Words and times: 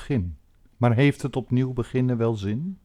begin. 0.00 0.36
Maar 0.76 0.94
heeft 0.94 1.22
het 1.22 1.36
opnieuw 1.36 1.72
beginnen 1.72 2.16
wel 2.16 2.34
zin? 2.34 2.78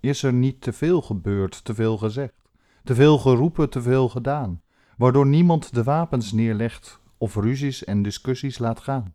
Is 0.00 0.22
er 0.22 0.32
niet 0.32 0.60
te 0.60 0.72
veel 0.72 1.02
gebeurd, 1.02 1.64
te 1.64 1.74
veel 1.74 1.98
gezegd, 1.98 2.50
te 2.84 2.94
veel 2.94 3.18
geroepen, 3.18 3.70
te 3.70 3.82
veel 3.82 4.08
gedaan, 4.08 4.62
waardoor 4.96 5.26
niemand 5.26 5.74
de 5.74 5.82
wapens 5.82 6.32
neerlegt 6.32 7.00
of 7.18 7.34
ruzies 7.34 7.84
en 7.84 8.02
discussies 8.02 8.58
laat 8.58 8.80
gaan? 8.80 9.14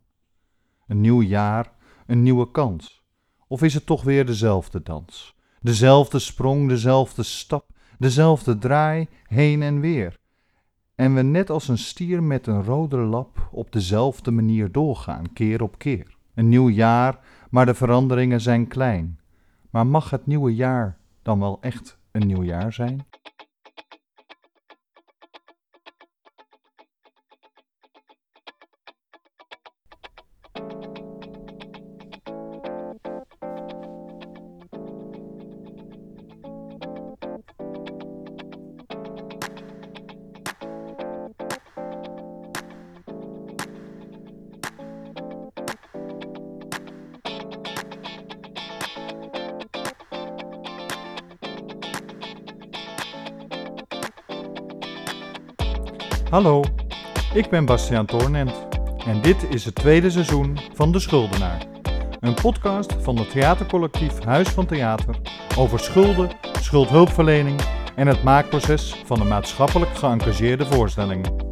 Een 0.86 1.00
nieuw 1.00 1.22
jaar, 1.22 1.72
een 2.06 2.22
nieuwe 2.22 2.50
kans. 2.50 3.02
Of 3.48 3.62
is 3.62 3.74
het 3.74 3.86
toch 3.86 4.02
weer 4.02 4.26
dezelfde 4.26 4.82
dans? 4.82 5.36
Dezelfde 5.60 6.18
sprong, 6.18 6.68
dezelfde 6.68 7.22
stap, 7.22 7.70
dezelfde 7.98 8.58
draai, 8.58 9.08
heen 9.26 9.62
en 9.62 9.80
weer. 9.80 10.18
En 10.94 11.14
we 11.14 11.22
net 11.22 11.50
als 11.50 11.68
een 11.68 11.78
stier 11.78 12.22
met 12.22 12.46
een 12.46 12.64
rode 12.64 12.96
lap 12.96 13.48
op 13.52 13.72
dezelfde 13.72 14.30
manier 14.30 14.72
doorgaan, 14.72 15.32
keer 15.32 15.62
op 15.62 15.78
keer. 15.78 16.16
Een 16.34 16.48
nieuw 16.48 16.68
jaar, 16.68 17.18
maar 17.54 17.66
de 17.66 17.74
veranderingen 17.74 18.40
zijn 18.40 18.68
klein. 18.68 19.18
Maar 19.70 19.86
mag 19.86 20.10
het 20.10 20.26
nieuwe 20.26 20.54
jaar 20.54 20.96
dan 21.22 21.38
wel 21.38 21.58
echt 21.60 21.98
een 22.10 22.26
nieuw 22.26 22.42
jaar 22.42 22.72
zijn? 22.72 23.06
Hallo, 56.30 56.62
ik 57.34 57.48
ben 57.50 57.64
Bastiaan 57.64 58.06
Toornent 58.06 58.66
en 59.06 59.20
dit 59.20 59.46
is 59.50 59.64
het 59.64 59.74
tweede 59.74 60.10
seizoen 60.10 60.58
van 60.74 60.92
De 60.92 60.98
Schuldenaar. 60.98 61.66
Een 62.20 62.34
podcast 62.34 62.94
van 63.00 63.16
het 63.16 63.30
theatercollectief 63.30 64.24
Huis 64.24 64.48
van 64.48 64.66
Theater 64.66 65.16
over 65.58 65.78
schulden, 65.78 66.30
schuldhulpverlening 66.60 67.60
en 67.96 68.06
het 68.06 68.22
maakproces 68.22 69.02
van 69.04 69.20
een 69.20 69.28
maatschappelijk 69.28 69.96
geëngageerde 69.96 70.66
voorstelling. 70.66 71.43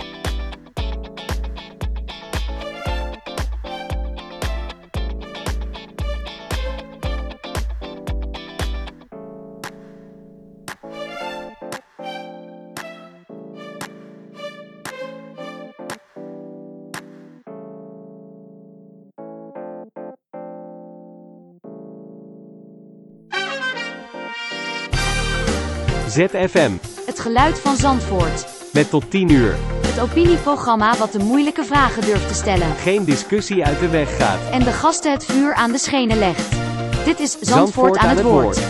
ZFM. 26.13 26.73
Het 27.07 27.21
geluid 27.21 27.59
van 27.59 27.77
Zandvoort. 27.77 28.47
Met 28.73 28.91
tot 28.91 29.11
10 29.11 29.31
uur. 29.31 29.57
Het 29.87 30.01
opinieprogramma 30.01 30.97
wat 30.97 31.13
de 31.13 31.19
moeilijke 31.19 31.65
vragen 31.65 32.03
durft 32.03 32.29
te 32.29 32.35
stellen. 32.35 32.75
Geen 32.77 33.05
discussie 33.05 33.65
uit 33.65 33.79
de 33.79 33.89
weg 33.89 34.17
gaat. 34.17 34.39
En 34.51 34.65
de 34.65 34.73
gasten 34.73 35.13
het 35.13 35.25
vuur 35.25 35.55
aan 35.55 35.73
de 35.73 35.79
schenen 35.79 36.19
legt. 36.19 36.53
Dit 37.05 37.21
is 37.21 37.39
Zandvoort, 37.41 37.97
aan, 37.97 38.09
het 38.09 38.23
woord. 38.23 38.61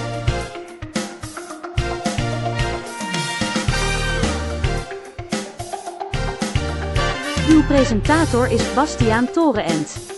Uw 7.49 7.63
presentator 7.67 8.51
is 8.51 8.75
Bastiaan 8.75 9.31
Torenent. 9.31 10.12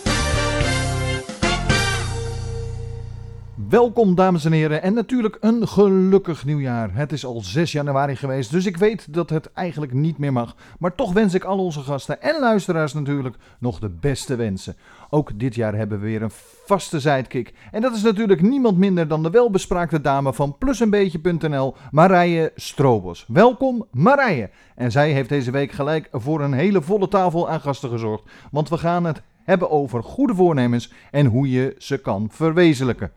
Welkom 3.75 4.15
dames 4.15 4.45
en 4.45 4.51
heren 4.51 4.81
en 4.81 4.93
natuurlijk 4.93 5.37
een 5.39 5.67
gelukkig 5.67 6.45
nieuwjaar. 6.45 6.89
Het 6.93 7.11
is 7.11 7.25
al 7.25 7.41
6 7.41 7.71
januari 7.71 8.15
geweest, 8.15 8.51
dus 8.51 8.65
ik 8.65 8.77
weet 8.77 9.13
dat 9.13 9.29
het 9.29 9.51
eigenlijk 9.53 9.93
niet 9.93 10.17
meer 10.17 10.33
mag. 10.33 10.55
Maar 10.79 10.95
toch 10.95 11.13
wens 11.13 11.33
ik 11.33 11.43
al 11.43 11.59
onze 11.59 11.79
gasten 11.79 12.21
en 12.21 12.39
luisteraars 12.39 12.93
natuurlijk 12.93 13.35
nog 13.59 13.79
de 13.79 13.89
beste 13.89 14.35
wensen. 14.35 14.75
Ook 15.09 15.39
dit 15.39 15.55
jaar 15.55 15.75
hebben 15.75 15.99
we 15.99 16.05
weer 16.05 16.21
een 16.21 16.31
vaste 16.65 16.99
sidekick. 16.99 17.53
En 17.71 17.81
dat 17.81 17.95
is 17.95 18.01
natuurlijk 18.01 18.41
niemand 18.41 18.77
minder 18.77 19.07
dan 19.07 19.23
de 19.23 19.29
welbespraakte 19.29 20.01
dame 20.01 20.33
van 20.33 20.57
plusenbeetje.nl, 20.57 21.75
Marije 21.91 22.51
Strobos. 22.55 23.25
Welkom 23.27 23.85
Marije. 23.91 24.49
En 24.75 24.91
zij 24.91 25.11
heeft 25.11 25.29
deze 25.29 25.51
week 25.51 25.71
gelijk 25.71 26.07
voor 26.11 26.41
een 26.41 26.53
hele 26.53 26.81
volle 26.81 27.07
tafel 27.07 27.49
aan 27.49 27.61
gasten 27.61 27.89
gezorgd. 27.89 28.23
Want 28.51 28.69
we 28.69 28.77
gaan 28.77 29.05
het 29.05 29.21
hebben 29.43 29.71
over 29.71 30.03
goede 30.03 30.35
voornemens 30.35 30.93
en 31.11 31.25
hoe 31.25 31.51
je 31.51 31.75
ze 31.77 31.97
kan 31.97 32.27
verwezenlijken. 32.31 33.11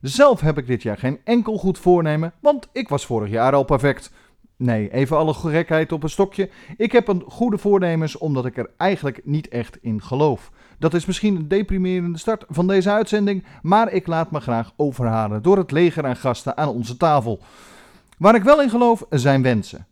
Zelf 0.00 0.40
heb 0.40 0.58
ik 0.58 0.66
dit 0.66 0.82
jaar 0.82 0.98
geen 0.98 1.20
enkel 1.24 1.58
goed 1.58 1.78
voornemen, 1.78 2.32
want 2.40 2.68
ik 2.72 2.88
was 2.88 3.06
vorig 3.06 3.30
jaar 3.30 3.54
al 3.54 3.64
perfect. 3.64 4.12
Nee, 4.56 4.92
even 4.92 5.16
alle 5.16 5.34
gekheid 5.34 5.92
op 5.92 6.02
een 6.02 6.10
stokje. 6.10 6.50
Ik 6.76 6.92
heb 6.92 7.08
een 7.08 7.24
goede 7.26 7.58
voornemens 7.58 8.18
omdat 8.18 8.46
ik 8.46 8.56
er 8.56 8.70
eigenlijk 8.76 9.20
niet 9.24 9.48
echt 9.48 9.78
in 9.80 10.02
geloof. 10.02 10.50
Dat 10.78 10.94
is 10.94 11.06
misschien 11.06 11.36
een 11.36 11.48
deprimerende 11.48 12.18
start 12.18 12.44
van 12.48 12.66
deze 12.66 12.90
uitzending, 12.90 13.44
maar 13.62 13.92
ik 13.92 14.06
laat 14.06 14.30
me 14.30 14.40
graag 14.40 14.72
overhalen 14.76 15.42
door 15.42 15.56
het 15.56 15.70
leger 15.70 16.06
aan 16.06 16.16
gasten 16.16 16.56
aan 16.56 16.68
onze 16.68 16.96
tafel. 16.96 17.40
Waar 18.18 18.34
ik 18.34 18.42
wel 18.42 18.62
in 18.62 18.70
geloof 18.70 19.06
zijn 19.10 19.42
wensen. 19.42 19.86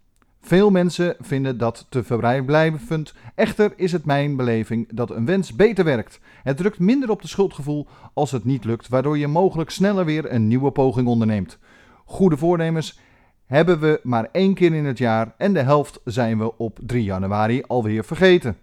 Veel 0.47 0.71
mensen 0.71 1.17
vinden 1.21 1.59
dat 1.59 1.87
te 1.89 2.05
vrijblijvend. 2.05 3.15
Echter 3.35 3.73
is 3.77 3.93
het 3.93 4.05
mijn 4.05 4.37
beleving 4.37 4.89
dat 4.93 5.11
een 5.11 5.27
wens 5.27 5.55
beter 5.55 5.85
werkt. 5.85 6.21
Het 6.43 6.57
drukt 6.57 6.79
minder 6.79 7.11
op 7.11 7.23
de 7.23 7.29
schuldgevoel 7.29 7.87
als 8.15 8.31
het 8.31 8.45
niet 8.45 8.65
lukt, 8.65 8.89
waardoor 8.89 9.19
je 9.19 9.27
mogelijk 9.27 9.71
sneller 9.71 10.05
weer 10.05 10.33
een 10.33 10.49
nieuwe 10.49 10.71
poging 10.71 11.09
onderneemt. 11.09 11.59
Goede 12.05 12.37
voornemens 12.37 12.99
hebben 13.47 13.81
we 13.81 14.01
maar 14.03 14.29
één 14.33 14.55
keer 14.55 14.75
in 14.75 14.85
het 14.85 14.99
jaar 14.99 15.35
en 15.37 15.53
de 15.53 15.63
helft 15.63 16.01
zijn 16.05 16.39
we 16.39 16.57
op 16.57 16.79
3 16.83 17.05
januari 17.05 17.63
alweer 17.67 18.05
vergeten. 18.05 18.57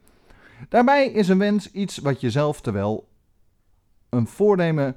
Daarbij 0.69 1.07
is 1.07 1.27
een 1.27 1.39
wens 1.39 1.71
iets 1.71 1.97
wat 1.97 2.21
je 2.21 2.31
zelf 2.31 2.61
terwijl 2.61 3.07
een 4.09 4.27
voornemen 4.27 4.95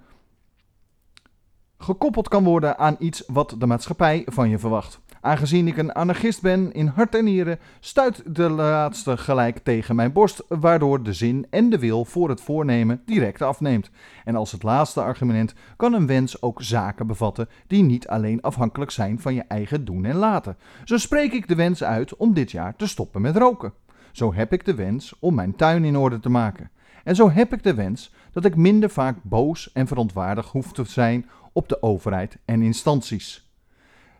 gekoppeld 1.78 2.28
kan 2.28 2.44
worden 2.44 2.78
aan 2.78 2.96
iets 2.98 3.22
wat 3.26 3.54
de 3.58 3.66
maatschappij 3.66 4.22
van 4.26 4.48
je 4.48 4.58
verwacht. 4.58 5.00
Aangezien 5.26 5.68
ik 5.68 5.76
een 5.76 5.92
anarchist 5.92 6.42
ben 6.42 6.72
in 6.72 6.86
hart 6.86 7.14
en 7.14 7.24
nieren, 7.24 7.58
stuit 7.80 8.22
de 8.26 8.48
laatste 8.48 9.16
gelijk 9.16 9.58
tegen 9.58 9.96
mijn 9.96 10.12
borst, 10.12 10.44
waardoor 10.48 11.02
de 11.02 11.12
zin 11.12 11.46
en 11.50 11.70
de 11.70 11.78
wil 11.78 12.04
voor 12.04 12.28
het 12.28 12.40
voornemen 12.40 13.02
direct 13.04 13.42
afneemt. 13.42 13.90
En 14.24 14.36
als 14.36 14.52
het 14.52 14.62
laatste 14.62 15.00
argument 15.00 15.54
kan 15.76 15.92
een 15.92 16.06
wens 16.06 16.42
ook 16.42 16.62
zaken 16.62 17.06
bevatten 17.06 17.48
die 17.66 17.82
niet 17.82 18.08
alleen 18.08 18.42
afhankelijk 18.42 18.90
zijn 18.90 19.20
van 19.20 19.34
je 19.34 19.44
eigen 19.48 19.84
doen 19.84 20.04
en 20.04 20.16
laten. 20.16 20.56
Zo 20.84 20.96
spreek 20.96 21.32
ik 21.32 21.48
de 21.48 21.54
wens 21.54 21.84
uit 21.84 22.16
om 22.16 22.34
dit 22.34 22.50
jaar 22.50 22.76
te 22.76 22.86
stoppen 22.86 23.20
met 23.20 23.36
roken. 23.36 23.72
Zo 24.12 24.34
heb 24.34 24.52
ik 24.52 24.64
de 24.64 24.74
wens 24.74 25.14
om 25.18 25.34
mijn 25.34 25.56
tuin 25.56 25.84
in 25.84 25.96
orde 25.96 26.20
te 26.20 26.28
maken. 26.28 26.70
En 27.04 27.14
zo 27.14 27.30
heb 27.30 27.52
ik 27.52 27.62
de 27.62 27.74
wens 27.74 28.12
dat 28.32 28.44
ik 28.44 28.56
minder 28.56 28.90
vaak 28.90 29.16
boos 29.22 29.72
en 29.72 29.86
verontwaardigd 29.86 30.48
hoef 30.48 30.72
te 30.72 30.84
zijn 30.84 31.28
op 31.52 31.68
de 31.68 31.82
overheid 31.82 32.38
en 32.44 32.62
instanties. 32.62 33.45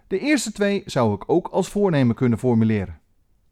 De 0.06 0.18
eerste 0.18 0.52
twee 0.52 0.82
zou 0.84 1.14
ik 1.14 1.24
ook 1.26 1.48
als 1.48 1.68
voornemen 1.68 2.14
kunnen 2.14 2.38
formuleren, 2.38 3.00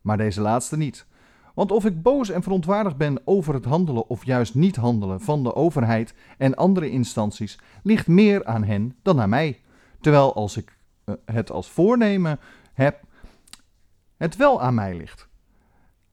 maar 0.01 0.17
deze 0.17 0.41
laatste 0.41 0.77
niet. 0.77 1.07
Want 1.55 1.73
of 1.73 1.85
ik 1.85 2.03
boos 2.03 2.31
en 2.31 2.43
verontwaardigd 2.43 2.97
ben 2.97 3.21
over 3.25 3.55
het 3.55 3.65
handelen 3.65 4.09
of 4.09 4.25
juist 4.25 4.55
niet 4.55 4.77
handelen 4.77 5.21
van 5.21 5.43
de 5.43 5.55
overheid 5.55 6.15
en 6.39 6.55
andere 6.55 6.91
instanties, 6.91 7.59
ligt 7.83 8.07
meer 8.07 8.45
aan 8.45 8.65
hen 8.65 8.97
dan 9.03 9.21
aan 9.21 9.29
mij. 9.29 9.61
Terwijl 10.01 10.35
als 10.35 10.57
ik 10.57 10.79
eh, 11.05 11.15
het 11.25 11.51
als 11.51 11.71
voornemen 11.71 12.41
heb, 12.73 13.01
het 14.17 14.37
wel 14.37 14.63
aan 14.63 14.75
mij 14.75 14.97
ligt. 14.97 15.29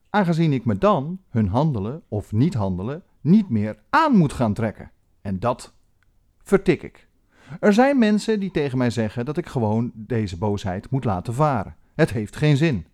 Aangezien 0.10 0.54
ik 0.54 0.66
me 0.66 0.78
dan 0.78 1.22
hun 1.30 1.48
handelen 1.48 2.04
of 2.08 2.32
niet 2.32 2.54
handelen 2.54 3.04
niet 3.22 3.50
meer 3.50 3.80
aan 3.90 4.18
moet 4.18 4.34
gaan 4.34 4.54
trekken. 4.54 4.92
En 5.22 5.40
dat 5.40 5.74
vertik 6.44 6.84
ik. 6.84 7.08
Er 7.60 7.74
zijn 7.74 7.98
mensen 7.98 8.40
die 8.40 8.52
tegen 8.52 8.78
mij 8.78 8.90
zeggen 8.90 9.26
dat 9.26 9.38
ik 9.38 9.48
gewoon 9.48 9.92
deze 9.94 10.38
boosheid 10.38 10.90
moet 10.90 11.04
laten 11.04 11.34
varen. 11.34 11.76
Het 11.96 12.12
heeft 12.12 12.36
geen 12.36 12.58
zin. 12.58 12.86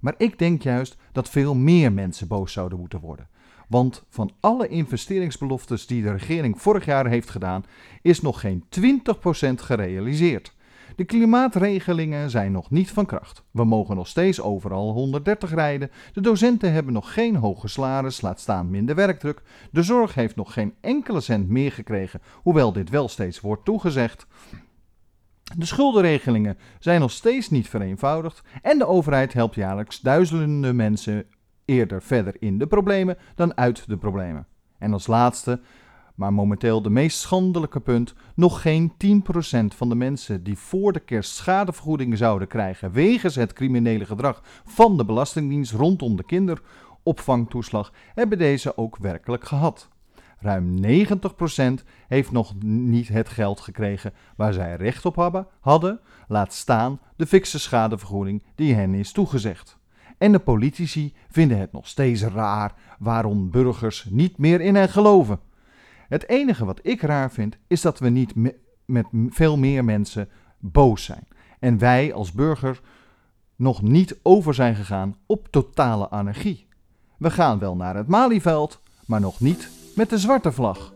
Maar 0.00 0.14
ik 0.18 0.38
denk 0.38 0.62
juist 0.62 0.96
dat 1.12 1.30
veel 1.30 1.54
meer 1.54 1.92
mensen 1.92 2.28
boos 2.28 2.52
zouden 2.52 2.78
moeten 2.78 3.00
worden. 3.00 3.28
Want 3.68 4.04
van 4.08 4.30
alle 4.40 4.68
investeringsbeloftes 4.68 5.86
die 5.86 6.02
de 6.02 6.12
regering 6.12 6.60
vorig 6.60 6.84
jaar 6.84 7.06
heeft 7.06 7.30
gedaan, 7.30 7.64
is 8.02 8.20
nog 8.20 8.40
geen 8.40 8.64
20% 8.80 8.84
gerealiseerd. 9.54 10.53
De 10.96 11.04
klimaatregelingen 11.04 12.30
zijn 12.30 12.52
nog 12.52 12.70
niet 12.70 12.90
van 12.90 13.06
kracht. 13.06 13.42
We 13.50 13.64
mogen 13.64 13.96
nog 13.96 14.08
steeds 14.08 14.40
overal 14.40 14.92
130 14.92 15.54
rijden. 15.54 15.90
De 16.12 16.20
docenten 16.20 16.72
hebben 16.72 16.92
nog 16.92 17.12
geen 17.12 17.36
hoge 17.36 17.68
salaris, 17.68 18.20
laat 18.20 18.40
staan 18.40 18.70
minder 18.70 18.94
werkdruk. 18.94 19.42
De 19.70 19.82
zorg 19.82 20.14
heeft 20.14 20.36
nog 20.36 20.52
geen 20.52 20.74
enkele 20.80 21.20
cent 21.20 21.48
meer 21.48 21.72
gekregen, 21.72 22.20
hoewel 22.42 22.72
dit 22.72 22.90
wel 22.90 23.08
steeds 23.08 23.40
wordt 23.40 23.64
toegezegd. 23.64 24.26
De 25.56 25.66
schuldenregelingen 25.66 26.58
zijn 26.78 27.00
nog 27.00 27.10
steeds 27.10 27.50
niet 27.50 27.68
vereenvoudigd 27.68 28.42
en 28.62 28.78
de 28.78 28.86
overheid 28.86 29.32
helpt 29.32 29.54
jaarlijks 29.54 30.00
duizenden 30.00 30.76
mensen 30.76 31.26
eerder 31.64 32.02
verder 32.02 32.36
in 32.38 32.58
de 32.58 32.66
problemen 32.66 33.16
dan 33.34 33.56
uit 33.56 33.88
de 33.88 33.96
problemen. 33.96 34.46
En 34.78 34.92
als 34.92 35.06
laatste, 35.06 35.60
maar 36.14 36.32
momenteel 36.32 36.82
de 36.82 36.90
meest 36.90 37.18
schandelijke 37.18 37.80
punt, 37.80 38.14
nog 38.34 38.62
geen 38.62 38.92
10% 38.92 39.76
van 39.76 39.88
de 39.88 39.94
mensen 39.94 40.42
die 40.42 40.58
voor 40.58 40.92
de 40.92 41.00
kerst 41.00 41.34
schadevergoeding 41.34 42.18
zouden 42.18 42.48
krijgen 42.48 42.92
wegens 42.92 43.34
het 43.34 43.52
criminele 43.52 44.06
gedrag 44.06 44.42
van 44.64 44.96
de 44.96 45.04
Belastingdienst 45.04 45.72
rondom 45.72 46.16
de 46.16 46.24
kinderopvangtoeslag, 46.24 47.92
hebben 48.14 48.38
deze 48.38 48.76
ook 48.76 48.96
werkelijk 48.96 49.44
gehad. 49.44 49.88
Ruim 50.38 50.76
90% 50.82 51.84
heeft 52.08 52.30
nog 52.30 52.54
niet 52.64 53.08
het 53.08 53.28
geld 53.28 53.60
gekregen 53.60 54.12
waar 54.36 54.52
zij 54.52 54.76
recht 54.76 55.06
op 55.06 55.42
hadden, 55.60 56.00
laat 56.28 56.52
staan 56.52 57.00
de 57.16 57.26
fikse 57.26 57.58
schadevergoeding 57.58 58.42
die 58.54 58.74
hen 58.74 58.94
is 58.94 59.12
toegezegd. 59.12 59.78
En 60.18 60.32
de 60.32 60.38
politici 60.38 61.14
vinden 61.28 61.58
het 61.58 61.72
nog 61.72 61.88
steeds 61.88 62.22
raar 62.22 62.74
waarom 62.98 63.50
burgers 63.50 64.06
niet 64.10 64.38
meer 64.38 64.60
in 64.60 64.74
hen 64.74 64.88
geloven. 64.88 65.38
Het 66.08 66.28
enige 66.28 66.64
wat 66.64 66.80
ik 66.82 67.00
raar 67.00 67.30
vind 67.30 67.56
is 67.66 67.80
dat 67.80 67.98
we 67.98 68.08
niet 68.08 68.34
me- 68.34 68.56
met 68.84 69.06
veel 69.28 69.58
meer 69.58 69.84
mensen 69.84 70.28
boos 70.58 71.04
zijn. 71.04 71.28
En 71.60 71.78
wij 71.78 72.12
als 72.12 72.32
burger 72.32 72.80
nog 73.56 73.82
niet 73.82 74.18
over 74.22 74.54
zijn 74.54 74.74
gegaan 74.74 75.16
op 75.26 75.48
totale 75.50 76.08
anarchie. 76.08 76.66
We 77.18 77.30
gaan 77.30 77.58
wel 77.58 77.76
naar 77.76 77.96
het 77.96 78.06
Malieveld, 78.08 78.80
maar 79.06 79.20
nog 79.20 79.40
niet 79.40 79.70
met 79.96 80.10
de 80.10 80.18
zwarte 80.18 80.52
vlag. 80.52 80.94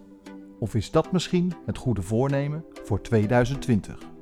Of 0.59 0.75
is 0.75 0.91
dat 0.91 1.13
misschien 1.13 1.53
het 1.67 1.79
goede 1.79 2.03
voornemen 2.03 2.65
voor 2.85 3.03
2020? 3.03 4.18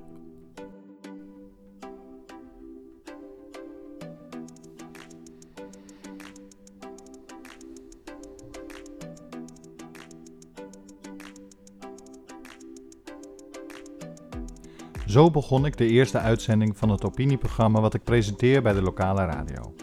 Zo 15.16 15.30
begon 15.30 15.66
ik 15.66 15.76
de 15.76 15.86
eerste 15.86 16.18
uitzending 16.18 16.76
van 16.78 16.88
het 16.88 17.04
opinieprogramma 17.04 17.80
wat 17.80 17.94
ik 17.94 18.04
presenteer 18.04 18.62
bij 18.62 18.72
de 18.72 18.82
lokale 18.82 19.24
radio. 19.24 19.74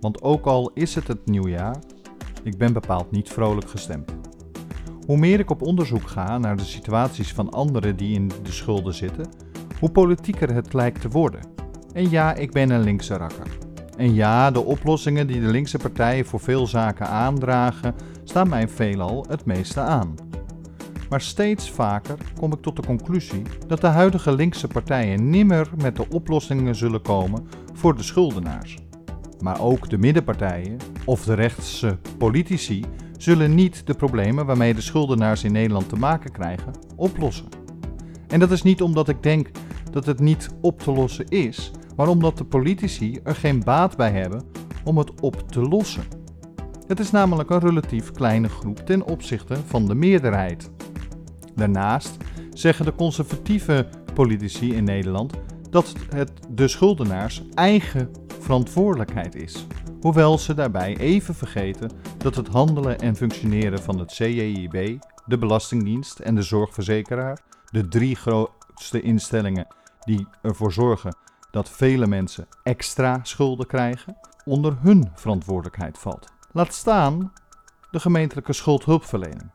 Want 0.00 0.22
ook 0.22 0.46
al 0.46 0.70
is 0.74 0.94
het 0.94 1.08
het 1.08 1.26
nieuwjaar, 1.26 1.76
ik 2.42 2.58
ben 2.58 2.72
bepaald 2.72 3.10
niet 3.10 3.28
vrolijk 3.28 3.70
gestemd. 3.70 4.14
Hoe 5.06 5.16
meer 5.16 5.38
ik 5.38 5.50
op 5.50 5.62
onderzoek 5.62 6.08
ga 6.08 6.38
naar 6.38 6.56
de 6.56 6.64
situaties 6.64 7.32
van 7.32 7.50
anderen 7.50 7.96
die 7.96 8.14
in 8.14 8.30
de 8.42 8.52
schulden 8.52 8.94
zitten, 8.94 9.28
hoe 9.80 9.90
politieker 9.90 10.54
het 10.54 10.72
lijkt 10.72 11.00
te 11.00 11.08
worden. 11.08 11.40
En 11.92 12.10
ja, 12.10 12.34
ik 12.34 12.52
ben 12.52 12.70
een 12.70 12.82
linkse 12.82 13.16
rakker. 13.16 13.58
En 13.96 14.14
ja, 14.14 14.50
de 14.50 14.64
oplossingen 14.64 15.26
die 15.26 15.40
de 15.40 15.50
linkse 15.50 15.78
partijen 15.78 16.26
voor 16.26 16.40
veel 16.40 16.66
zaken 16.66 17.08
aandragen, 17.08 17.94
staan 18.24 18.48
mij 18.48 18.68
veelal 18.68 19.24
het 19.28 19.44
meeste 19.44 19.80
aan. 19.80 20.21
Maar 21.12 21.20
steeds 21.20 21.70
vaker 21.70 22.16
kom 22.40 22.52
ik 22.52 22.62
tot 22.62 22.76
de 22.76 22.82
conclusie 22.86 23.42
dat 23.66 23.80
de 23.80 23.86
huidige 23.86 24.34
linkse 24.34 24.68
partijen 24.68 25.30
nimmer 25.30 25.70
met 25.82 25.96
de 25.96 26.08
oplossingen 26.08 26.74
zullen 26.74 27.02
komen 27.02 27.46
voor 27.72 27.96
de 27.96 28.02
schuldenaars. 28.02 28.78
Maar 29.40 29.60
ook 29.60 29.90
de 29.90 29.98
middenpartijen 29.98 30.76
of 31.04 31.24
de 31.24 31.34
rechtse 31.34 31.98
politici 32.18 32.84
zullen 33.16 33.54
niet 33.54 33.86
de 33.86 33.94
problemen 33.94 34.46
waarmee 34.46 34.74
de 34.74 34.80
schuldenaars 34.80 35.44
in 35.44 35.52
Nederland 35.52 35.88
te 35.88 35.96
maken 35.96 36.32
krijgen 36.32 36.72
oplossen. 36.96 37.46
En 38.28 38.40
dat 38.40 38.50
is 38.50 38.62
niet 38.62 38.82
omdat 38.82 39.08
ik 39.08 39.22
denk 39.22 39.50
dat 39.90 40.06
het 40.06 40.20
niet 40.20 40.48
op 40.60 40.80
te 40.80 40.92
lossen 40.92 41.28
is, 41.28 41.70
maar 41.96 42.08
omdat 42.08 42.38
de 42.38 42.44
politici 42.44 43.20
er 43.24 43.34
geen 43.34 43.62
baat 43.64 43.96
bij 43.96 44.10
hebben 44.10 44.44
om 44.84 44.98
het 44.98 45.20
op 45.20 45.50
te 45.50 45.60
lossen. 45.60 46.04
Het 46.86 47.00
is 47.00 47.10
namelijk 47.10 47.50
een 47.50 47.60
relatief 47.60 48.10
kleine 48.10 48.48
groep 48.48 48.76
ten 48.76 49.04
opzichte 49.04 49.56
van 49.66 49.86
de 49.86 49.94
meerderheid. 49.94 50.70
Daarnaast 51.54 52.16
zeggen 52.52 52.84
de 52.84 52.94
conservatieve 52.94 53.88
politici 54.14 54.74
in 54.74 54.84
Nederland 54.84 55.32
dat 55.70 55.92
het 56.14 56.32
de 56.48 56.68
schuldenaars 56.68 57.42
eigen 57.54 58.10
verantwoordelijkheid 58.40 59.34
is. 59.34 59.66
Hoewel 60.00 60.38
ze 60.38 60.54
daarbij 60.54 60.96
even 60.96 61.34
vergeten 61.34 61.90
dat 62.18 62.34
het 62.34 62.48
handelen 62.48 62.98
en 62.98 63.16
functioneren 63.16 63.78
van 63.78 63.98
het 63.98 64.12
CJIB, 64.12 64.98
de 65.26 65.38
Belastingdienst 65.38 66.18
en 66.18 66.34
de 66.34 66.42
zorgverzekeraar, 66.42 67.38
de 67.70 67.88
drie 67.88 68.16
grootste 68.16 69.00
instellingen 69.00 69.66
die 70.04 70.26
ervoor 70.42 70.72
zorgen 70.72 71.16
dat 71.50 71.70
vele 71.70 72.06
mensen 72.06 72.46
extra 72.62 73.20
schulden 73.22 73.66
krijgen, 73.66 74.16
onder 74.44 74.76
hun 74.80 75.10
verantwoordelijkheid 75.14 75.98
valt. 75.98 76.32
Laat 76.52 76.74
staan 76.74 77.32
de 77.90 78.00
gemeentelijke 78.00 78.52
schuldhulpverlening. 78.52 79.50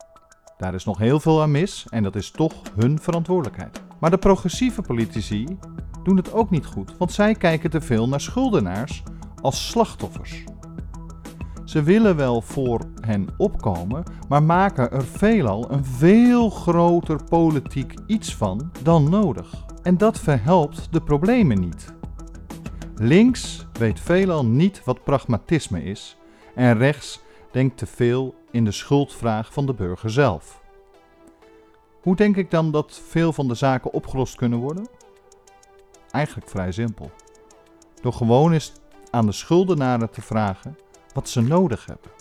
Daar 0.57 0.73
is 0.73 0.85
nog 0.85 0.97
heel 0.97 1.19
veel 1.19 1.41
aan 1.41 1.51
mis 1.51 1.85
en 1.89 2.03
dat 2.03 2.15
is 2.15 2.31
toch 2.31 2.53
hun 2.75 2.99
verantwoordelijkheid. 2.99 3.81
Maar 3.99 4.09
de 4.09 4.17
progressieve 4.17 4.81
politici 4.81 5.57
doen 6.03 6.17
het 6.17 6.33
ook 6.33 6.49
niet 6.49 6.65
goed, 6.65 6.97
want 6.97 7.11
zij 7.11 7.35
kijken 7.35 7.69
te 7.69 7.81
veel 7.81 8.07
naar 8.07 8.21
schuldenaars 8.21 9.03
als 9.41 9.67
slachtoffers. 9.67 10.43
Ze 11.65 11.83
willen 11.83 12.15
wel 12.15 12.41
voor 12.41 12.81
hen 13.01 13.27
opkomen, 13.37 14.03
maar 14.29 14.43
maken 14.43 14.91
er 14.91 15.05
veelal 15.05 15.71
een 15.71 15.85
veel 15.85 16.49
groter 16.49 17.23
politiek 17.23 17.93
iets 18.07 18.35
van 18.35 18.71
dan 18.83 19.09
nodig. 19.09 19.65
En 19.83 19.97
dat 19.97 20.19
verhelpt 20.19 20.87
de 20.91 21.01
problemen 21.01 21.59
niet. 21.59 21.93
Links 22.95 23.67
weet 23.79 23.99
veelal 23.99 24.45
niet 24.45 24.81
wat 24.83 25.03
pragmatisme 25.03 25.83
is 25.83 26.17
en 26.55 26.77
rechts 26.77 27.21
denkt 27.51 27.77
te 27.77 27.85
veel 27.85 28.35
in 28.57 28.63
de 28.63 28.71
schuldvraag 28.71 29.53
van 29.53 29.65
de 29.65 29.73
burger 29.73 30.09
zelf. 30.09 30.61
Hoe 32.01 32.15
denk 32.15 32.35
ik 32.35 32.51
dan 32.51 32.71
dat 32.71 33.01
veel 33.07 33.33
van 33.33 33.47
de 33.47 33.55
zaken 33.55 33.93
opgelost 33.93 34.35
kunnen 34.35 34.59
worden? 34.59 34.87
Eigenlijk 36.11 36.49
vrij 36.49 36.71
simpel. 36.71 37.11
Door 38.01 38.13
gewoon 38.13 38.51
eens 38.51 38.71
aan 39.09 39.25
de 39.25 39.31
schuldenaren 39.31 40.09
te 40.09 40.21
vragen 40.21 40.77
wat 41.13 41.29
ze 41.29 41.41
nodig 41.41 41.85
hebben. 41.85 42.11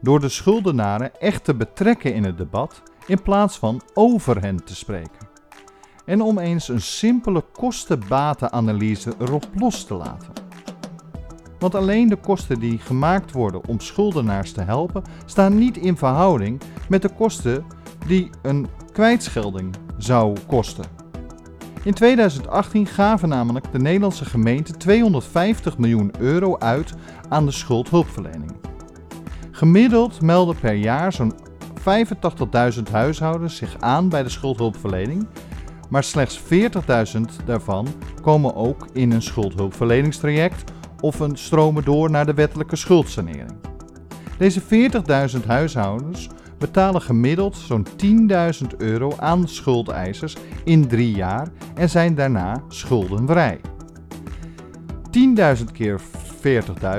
Door 0.00 0.20
de 0.20 0.28
schuldenaren 0.28 1.20
echt 1.20 1.44
te 1.44 1.54
betrekken 1.54 2.14
in 2.14 2.24
het 2.24 2.38
debat 2.38 2.82
in 3.06 3.22
plaats 3.22 3.58
van 3.58 3.82
over 3.94 4.40
hen 4.40 4.64
te 4.64 4.74
spreken. 4.74 5.28
En 6.04 6.20
om 6.20 6.38
eens 6.38 6.68
een 6.68 6.80
simpele 6.80 7.44
kosten-batenanalyse 7.52 9.14
erop 9.18 9.46
los 9.54 9.84
te 9.84 9.94
laten. 9.94 10.47
Want 11.58 11.74
alleen 11.74 12.08
de 12.08 12.16
kosten 12.16 12.60
die 12.60 12.78
gemaakt 12.78 13.32
worden 13.32 13.66
om 13.66 13.80
schuldenaars 13.80 14.52
te 14.52 14.62
helpen, 14.62 15.02
staan 15.24 15.58
niet 15.58 15.76
in 15.76 15.96
verhouding 15.96 16.60
met 16.88 17.02
de 17.02 17.08
kosten 17.08 17.64
die 18.06 18.30
een 18.42 18.66
kwijtschelding 18.92 19.74
zou 19.96 20.36
kosten. 20.46 20.84
In 21.82 21.94
2018 21.94 22.86
gaven 22.86 23.28
namelijk 23.28 23.72
de 23.72 23.78
Nederlandse 23.78 24.24
gemeenten 24.24 24.78
250 24.78 25.78
miljoen 25.78 26.12
euro 26.18 26.58
uit 26.58 26.94
aan 27.28 27.44
de 27.44 27.50
schuldhulpverlening. 27.50 28.52
Gemiddeld 29.50 30.20
melden 30.20 30.56
per 30.58 30.74
jaar 30.74 31.12
zo'n 31.12 31.32
85.000 31.78 32.82
huishoudens 32.90 33.56
zich 33.56 33.76
aan 33.80 34.08
bij 34.08 34.22
de 34.22 34.28
schuldhulpverlening, 34.28 35.26
maar 35.88 36.04
slechts 36.04 36.40
40.000 36.40 37.20
daarvan 37.44 37.86
komen 38.22 38.54
ook 38.54 38.88
in 38.92 39.10
een 39.10 39.22
schuldhulpverleningstraject 39.22 40.72
of 41.00 41.20
een 41.20 41.36
stromen 41.36 41.84
door 41.84 42.10
naar 42.10 42.26
de 42.26 42.34
wettelijke 42.34 42.76
schuldsanering. 42.76 43.52
Deze 44.38 44.62
40.000 45.40 45.46
huishoudens 45.46 46.28
betalen 46.58 47.02
gemiddeld 47.02 47.56
zo'n 47.56 47.86
10.000 48.70 48.76
euro 48.78 49.12
aan 49.16 49.48
schuldeisers 49.48 50.36
in 50.64 50.88
drie 50.88 51.14
jaar 51.14 51.48
en 51.74 51.90
zijn 51.90 52.14
daarna 52.14 52.62
schuldenvrij. 52.68 53.60
10.000 55.58 55.64
keer 55.72 56.00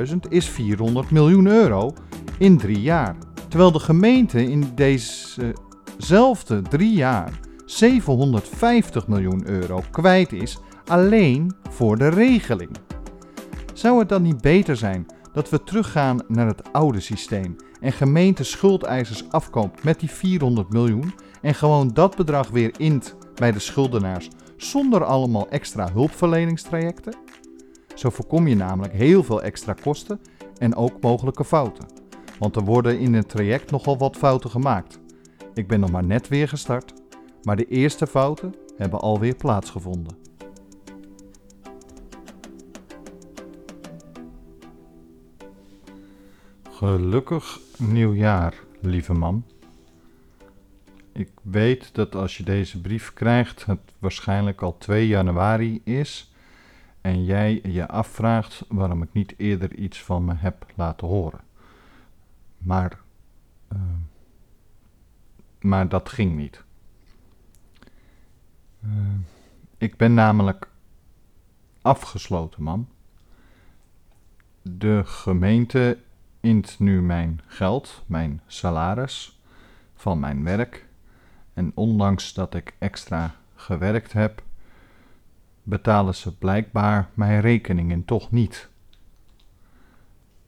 40.000 0.07 0.15
is 0.29 0.49
400 0.49 1.11
miljoen 1.11 1.47
euro 1.47 1.93
in 2.37 2.57
drie 2.57 2.81
jaar. 2.81 3.15
Terwijl 3.47 3.71
de 3.71 3.79
gemeente 3.79 4.43
in 4.43 4.71
dezezelfde 4.75 6.61
drie 6.61 6.93
jaar 6.93 7.39
750 7.65 9.07
miljoen 9.07 9.47
euro 9.47 9.83
kwijt 9.91 10.33
is 10.33 10.59
alleen 10.85 11.51
voor 11.69 11.97
de 11.97 12.07
regeling. 12.07 12.69
Zou 13.79 13.99
het 13.99 14.09
dan 14.09 14.21
niet 14.21 14.41
beter 14.41 14.75
zijn 14.75 15.05
dat 15.33 15.49
we 15.49 15.63
teruggaan 15.63 16.19
naar 16.27 16.47
het 16.47 16.73
oude 16.73 16.99
systeem 16.99 17.55
en 17.81 17.91
gemeente 17.91 18.43
schuldeisers 18.43 19.29
afkoopt 19.29 19.83
met 19.83 19.99
die 19.99 20.09
400 20.09 20.69
miljoen 20.69 21.13
en 21.41 21.55
gewoon 21.55 21.89
dat 21.93 22.15
bedrag 22.15 22.49
weer 22.49 22.79
int 22.79 23.15
bij 23.35 23.51
de 23.51 23.59
schuldenaars 23.59 24.29
zonder 24.57 25.03
allemaal 25.03 25.49
extra 25.49 25.91
hulpverleningstrajecten. 25.91 27.15
Zo 27.95 28.09
voorkom 28.09 28.47
je 28.47 28.55
namelijk 28.55 28.93
heel 28.93 29.23
veel 29.23 29.41
extra 29.41 29.73
kosten 29.73 30.19
en 30.57 30.75
ook 30.75 31.01
mogelijke 31.01 31.45
fouten. 31.45 31.87
Want 32.39 32.55
er 32.55 32.63
worden 32.63 32.99
in 32.99 33.13
het 33.13 33.29
traject 33.29 33.71
nogal 33.71 33.97
wat 33.97 34.17
fouten 34.17 34.49
gemaakt. 34.49 34.99
Ik 35.53 35.67
ben 35.67 35.79
nog 35.79 35.91
maar 35.91 36.05
net 36.05 36.27
weer 36.27 36.47
gestart, 36.47 36.93
maar 37.43 37.55
de 37.55 37.67
eerste 37.67 38.07
fouten 38.07 38.53
hebben 38.77 38.99
alweer 38.99 39.35
plaatsgevonden. 39.35 40.18
Gelukkig 46.79 47.59
nieuwjaar, 47.77 48.53
lieve 48.81 49.13
man. 49.13 49.45
Ik 51.11 51.31
weet 51.41 51.95
dat 51.95 52.15
als 52.15 52.37
je 52.37 52.43
deze 52.43 52.81
brief 52.81 53.13
krijgt, 53.13 53.65
het 53.65 53.93
waarschijnlijk 53.97 54.61
al 54.61 54.77
2 54.77 55.07
januari 55.07 55.81
is 55.83 56.33
en 57.01 57.25
jij 57.25 57.61
je 57.63 57.87
afvraagt 57.87 58.65
waarom 58.67 59.01
ik 59.01 59.13
niet 59.13 59.33
eerder 59.37 59.75
iets 59.75 60.03
van 60.03 60.25
me 60.25 60.33
heb 60.35 60.65
laten 60.75 61.07
horen. 61.07 61.39
Maar, 62.57 62.99
uh, 63.73 63.79
maar 65.59 65.89
dat 65.89 66.09
ging 66.09 66.35
niet. 66.35 66.63
Uh, 68.85 68.91
ik 69.77 69.97
ben 69.97 70.13
namelijk 70.13 70.67
afgesloten, 71.81 72.63
man. 72.63 72.87
De 74.61 75.01
gemeente 75.05 75.97
int 76.39 76.79
nu 76.79 77.01
mijn 77.01 77.41
geld, 77.45 78.03
mijn 78.05 78.41
salaris 78.47 79.41
van 79.95 80.19
mijn 80.19 80.43
werk. 80.43 80.87
En 81.53 81.71
ondanks 81.75 82.33
dat 82.33 82.53
ik 82.53 82.75
extra 82.79 83.35
gewerkt 83.55 84.13
heb, 84.13 84.43
betalen 85.63 86.15
ze 86.15 86.37
blijkbaar 86.37 87.09
mijn 87.13 87.41
rekeningen 87.41 88.05
toch 88.05 88.31
niet. 88.31 88.69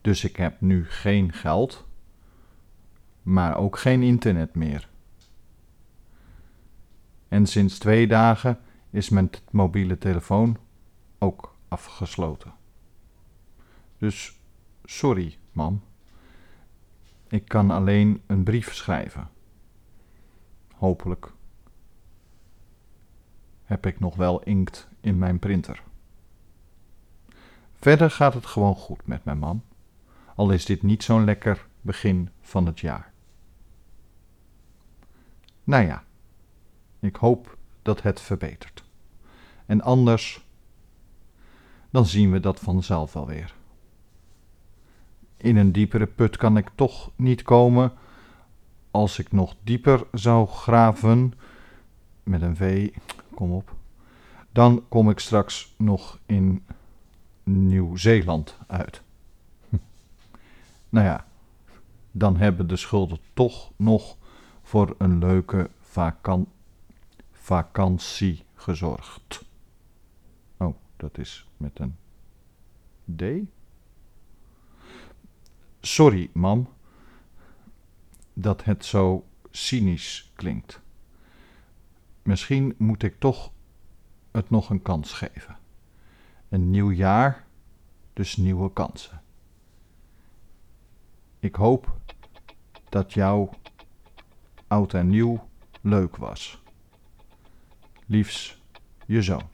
Dus 0.00 0.24
ik 0.24 0.36
heb 0.36 0.60
nu 0.60 0.86
geen 0.88 1.32
geld, 1.32 1.86
maar 3.22 3.56
ook 3.56 3.78
geen 3.78 4.02
internet 4.02 4.54
meer. 4.54 4.88
En 7.28 7.46
sinds 7.46 7.78
twee 7.78 8.06
dagen 8.06 8.58
is 8.90 9.08
mijn 9.08 9.30
mobiele 9.50 9.98
telefoon 9.98 10.58
ook 11.18 11.54
afgesloten. 11.68 12.52
Dus 13.98 14.40
sorry, 14.84 15.38
mam. 15.52 15.82
Ik 17.28 17.48
kan 17.48 17.70
alleen 17.70 18.22
een 18.26 18.42
brief 18.42 18.74
schrijven. 18.74 19.30
Hopelijk 20.74 21.32
heb 23.64 23.86
ik 23.86 24.00
nog 24.00 24.16
wel 24.16 24.42
inkt 24.42 24.88
in 25.00 25.18
mijn 25.18 25.38
printer. 25.38 25.82
Verder 27.74 28.10
gaat 28.10 28.34
het 28.34 28.46
gewoon 28.46 28.74
goed 28.74 29.06
met 29.06 29.24
mijn 29.24 29.38
mam, 29.38 29.62
al 30.34 30.50
is 30.50 30.64
dit 30.64 30.82
niet 30.82 31.02
zo'n 31.02 31.24
lekker 31.24 31.66
begin 31.80 32.30
van 32.40 32.66
het 32.66 32.80
jaar. 32.80 33.12
Nou 35.64 35.84
ja, 35.84 36.04
ik 37.00 37.16
hoop 37.16 37.56
dat 37.82 38.02
het 38.02 38.20
verbetert. 38.20 38.84
En 39.66 39.80
anders, 39.80 40.46
dan 41.90 42.06
zien 42.06 42.30
we 42.30 42.40
dat 42.40 42.60
vanzelf 42.60 43.12
wel 43.12 43.26
weer. 43.26 43.54
In 45.42 45.56
een 45.56 45.72
diepere 45.72 46.06
put 46.06 46.36
kan 46.36 46.56
ik 46.56 46.70
toch 46.74 47.10
niet 47.16 47.42
komen. 47.42 47.92
Als 48.90 49.18
ik 49.18 49.32
nog 49.32 49.54
dieper 49.62 50.06
zou 50.12 50.46
graven, 50.46 51.32
met 52.22 52.42
een 52.42 52.56
V, 52.56 52.90
kom 53.34 53.52
op, 53.52 53.74
dan 54.52 54.84
kom 54.88 55.10
ik 55.10 55.18
straks 55.18 55.74
nog 55.76 56.18
in 56.26 56.64
Nieuw-Zeeland 57.42 58.58
uit. 58.66 59.02
nou 60.88 61.06
ja, 61.06 61.26
dan 62.10 62.36
hebben 62.36 62.66
de 62.66 62.76
schulden 62.76 63.18
toch 63.34 63.70
nog 63.76 64.16
voor 64.62 64.94
een 64.98 65.18
leuke 65.18 65.70
vakan 65.80 66.46
vakantie 67.32 68.44
gezorgd. 68.54 69.44
Oh, 70.56 70.74
dat 70.96 71.18
is 71.18 71.48
met 71.56 71.78
een 71.78 71.96
D? 73.16 73.22
Sorry, 75.84 76.30
mam, 76.32 76.68
dat 78.32 78.64
het 78.64 78.84
zo 78.84 79.26
cynisch 79.50 80.32
klinkt. 80.34 80.80
Misschien 82.22 82.74
moet 82.78 83.02
ik 83.02 83.18
toch 83.18 83.52
het 84.30 84.50
nog 84.50 84.70
een 84.70 84.82
kans 84.82 85.12
geven. 85.12 85.58
Een 86.48 86.70
nieuw 86.70 86.90
jaar, 86.90 87.46
dus 88.12 88.36
nieuwe 88.36 88.72
kansen. 88.72 89.22
Ik 91.38 91.54
hoop 91.54 91.96
dat 92.88 93.12
jouw 93.12 93.50
oud 94.66 94.94
en 94.94 95.08
nieuw 95.08 95.48
leuk 95.80 96.16
was. 96.16 96.62
Liefs, 98.06 98.62
je 99.06 99.22
zoon. 99.22 99.50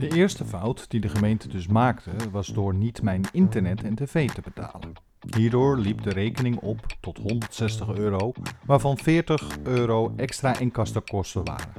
De 0.00 0.14
eerste 0.14 0.44
fout 0.44 0.90
die 0.90 1.00
de 1.00 1.08
gemeente 1.08 1.48
dus 1.48 1.66
maakte 1.66 2.10
was 2.30 2.46
door 2.46 2.74
niet 2.74 3.02
mijn 3.02 3.22
internet 3.32 3.82
en 3.82 3.94
tv 3.94 4.30
te 4.30 4.40
betalen. 4.40 4.92
Hierdoor 5.36 5.78
liep 5.78 6.02
de 6.02 6.10
rekening 6.10 6.56
op 6.56 6.86
tot 7.00 7.18
160 7.18 7.94
euro, 7.94 8.32
waarvan 8.66 8.98
40 8.98 9.58
euro 9.62 10.12
extra 10.16 10.58
inkastenkosten 10.58 11.44
waren. 11.44 11.72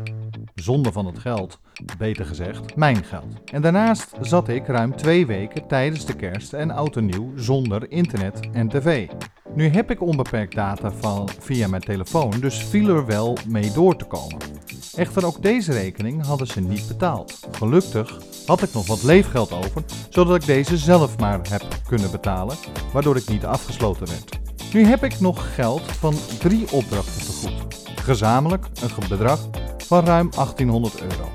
Zonde 0.55 0.91
van 0.91 1.05
het 1.05 1.19
geld, 1.19 1.59
beter 1.97 2.25
gezegd, 2.25 2.75
mijn 2.75 3.03
geld. 3.03 3.51
En 3.51 3.61
daarnaast 3.61 4.11
zat 4.21 4.47
ik 4.47 4.67
ruim 4.67 4.95
twee 4.95 5.25
weken 5.25 5.67
tijdens 5.67 6.05
de 6.05 6.15
kerst 6.15 6.53
en 6.53 6.71
oud 6.71 6.95
en 6.95 7.05
nieuw 7.05 7.31
zonder 7.35 7.91
internet 7.91 8.49
en 8.51 8.67
tv. 8.67 9.07
Nu 9.55 9.67
heb 9.67 9.91
ik 9.91 10.01
onbeperkt 10.01 10.55
data 10.55 10.91
van, 10.91 11.29
via 11.39 11.67
mijn 11.67 11.81
telefoon, 11.81 12.31
dus 12.39 12.63
viel 12.63 12.89
er 12.89 13.05
wel 13.05 13.37
mee 13.47 13.71
door 13.71 13.95
te 13.95 14.05
komen. 14.05 14.60
Echter 14.95 15.25
ook 15.25 15.41
deze 15.41 15.71
rekening 15.71 16.25
hadden 16.25 16.47
ze 16.47 16.61
niet 16.61 16.87
betaald. 16.87 17.39
Gelukkig 17.51 18.17
had 18.45 18.61
ik 18.61 18.73
nog 18.73 18.87
wat 18.87 19.03
leefgeld 19.03 19.51
over, 19.51 19.83
zodat 20.09 20.35
ik 20.35 20.45
deze 20.45 20.77
zelf 20.77 21.17
maar 21.17 21.39
heb 21.49 21.63
kunnen 21.87 22.11
betalen, 22.11 22.57
waardoor 22.93 23.15
ik 23.15 23.27
niet 23.27 23.45
afgesloten 23.45 24.07
werd. 24.07 24.39
Nu 24.73 24.85
heb 24.85 25.03
ik 25.03 25.19
nog 25.19 25.55
geld 25.55 25.81
van 25.81 26.15
drie 26.39 26.71
opdrachten 26.71 27.25
te 27.25 27.31
goed. 27.31 27.85
Gezamenlijk 27.95 28.65
een 28.81 29.07
bedrag 29.09 29.49
van 29.77 30.05
ruim 30.05 30.29
1800 30.29 31.01
euro. 31.01 31.29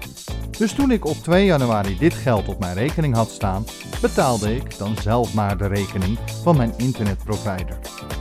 Dus 0.59 0.73
toen 0.73 0.91
ik 0.91 1.05
op 1.05 1.17
2 1.17 1.45
januari 1.45 1.99
dit 1.99 2.15
geld 2.15 2.49
op 2.49 2.59
mijn 2.59 2.75
rekening 2.75 3.15
had 3.15 3.31
staan, 3.31 3.65
betaalde 4.01 4.55
ik 4.55 4.79
dan 4.79 4.97
zelf 4.97 5.35
maar 5.35 5.59
de 5.59 5.67
rekening 5.67 6.19
van 6.43 6.57
mijn 6.57 6.73
internetprovider. 6.77 7.79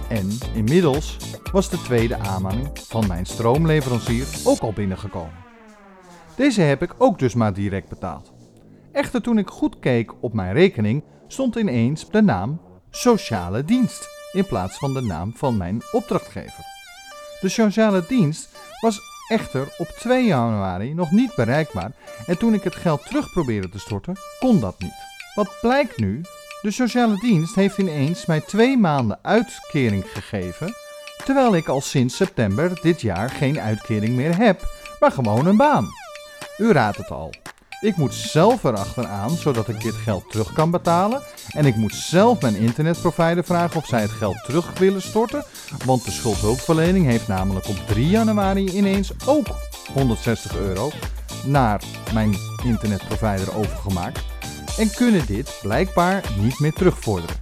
En 0.10 0.30
inmiddels 0.54 1.18
was 1.52 1.70
de 1.70 1.82
tweede 1.82 2.18
aanmaning 2.18 2.70
van 2.74 3.08
mijn 3.08 3.26
stroomleverancier 3.26 4.28
ook 4.44 4.60
al 4.60 4.74
binnengekomen. 4.74 5.44
Deze 6.36 6.62
heb 6.62 6.82
ik 6.82 6.96
ook 6.98 7.20
dus 7.20 7.34
maar 7.34 7.54
direct 7.54 7.90
betaald. 7.90 8.34
Echter 8.92 9.22
toen 9.22 9.38
ik 9.38 9.50
goed 9.50 9.80
keek 9.80 10.14
op 10.24 10.34
mijn 10.34 10.54
rekening 10.54 11.04
stond 11.28 11.56
ineens 11.56 12.10
de 12.10 12.22
naam 12.22 12.62
sociale 12.90 13.64
dienst 13.64 14.08
in 14.32 14.46
plaats 14.46 14.78
van 14.78 14.94
de 14.94 15.02
naam 15.02 15.34
van 15.36 15.58
mijn 15.58 15.82
opdrachtgever. 15.92 16.64
De 17.42 17.50
sociale 17.50 18.04
dienst 18.08 18.50
was 18.82 19.15
echter 19.28 19.68
op 19.78 19.88
2 19.88 20.26
januari 20.26 20.94
nog 20.94 21.12
niet 21.12 21.36
bereikbaar 21.36 21.92
en 22.26 22.38
toen 22.38 22.54
ik 22.54 22.64
het 22.64 22.76
geld 22.76 23.06
terug 23.06 23.32
probeerde 23.32 23.70
te 23.70 23.80
storten, 23.80 24.16
kon 24.40 24.60
dat 24.60 24.76
niet. 24.80 25.04
Wat 25.36 25.58
blijkt 25.62 25.98
nu? 25.98 26.22
De 26.62 26.72
sociale 26.72 27.20
dienst 27.20 27.56
heeft 27.56 27.78
ineens 27.78 28.26
mij 28.26 28.42
twee 28.42 28.78
maanden 28.78 29.20
uitkering 29.22 30.04
gegeven, 30.08 30.74
terwijl 31.26 31.56
ik 31.56 31.68
al 31.68 31.82
sinds 31.82 32.16
september 32.16 32.80
dit 32.82 33.02
jaar 33.02 33.30
geen 33.30 33.60
uitkering 33.60 34.16
meer 34.16 34.38
heb, 34.38 34.62
maar 35.00 35.12
gewoon 35.12 35.46
een 35.46 35.58
baan. 35.58 35.88
U 36.58 36.72
raadt 36.72 36.98
het 36.98 37.12
al. 37.12 37.32
Ik 37.86 37.98
moet 37.98 38.14
zelf 38.14 38.64
erachteraan 38.64 39.30
zodat 39.30 39.68
ik 39.68 39.82
dit 39.82 39.94
geld 39.94 40.32
terug 40.32 40.54
kan 40.54 40.72
betalen. 40.72 41.22
En 41.50 41.66
ik 41.66 41.76
moet 41.76 41.94
zelf 41.94 42.42
mijn 42.42 42.56
internetprovider 42.56 43.44
vragen 43.44 43.78
of 43.78 43.86
zij 43.86 44.02
het 44.02 44.12
geld 44.12 44.44
terug 44.46 44.80
willen 44.80 45.02
storten. 45.02 45.44
Want 45.86 46.06
de 46.06 46.12
schuldhulpverlening 46.12 47.06
heeft 47.06 47.28
namelijk 47.28 47.68
op 47.68 47.76
3 47.88 48.08
januari 48.08 48.70
ineens 48.78 49.12
ook 49.28 49.48
160 49.94 50.56
euro 50.56 50.90
naar 51.46 51.84
mijn 52.14 52.36
internetprovider 52.64 53.56
overgemaakt. 53.56 54.24
En 54.78 54.92
kunnen 54.92 55.26
dit 55.26 55.60
blijkbaar 55.62 56.24
niet 56.42 56.60
meer 56.60 56.74
terugvorderen. 56.74 57.36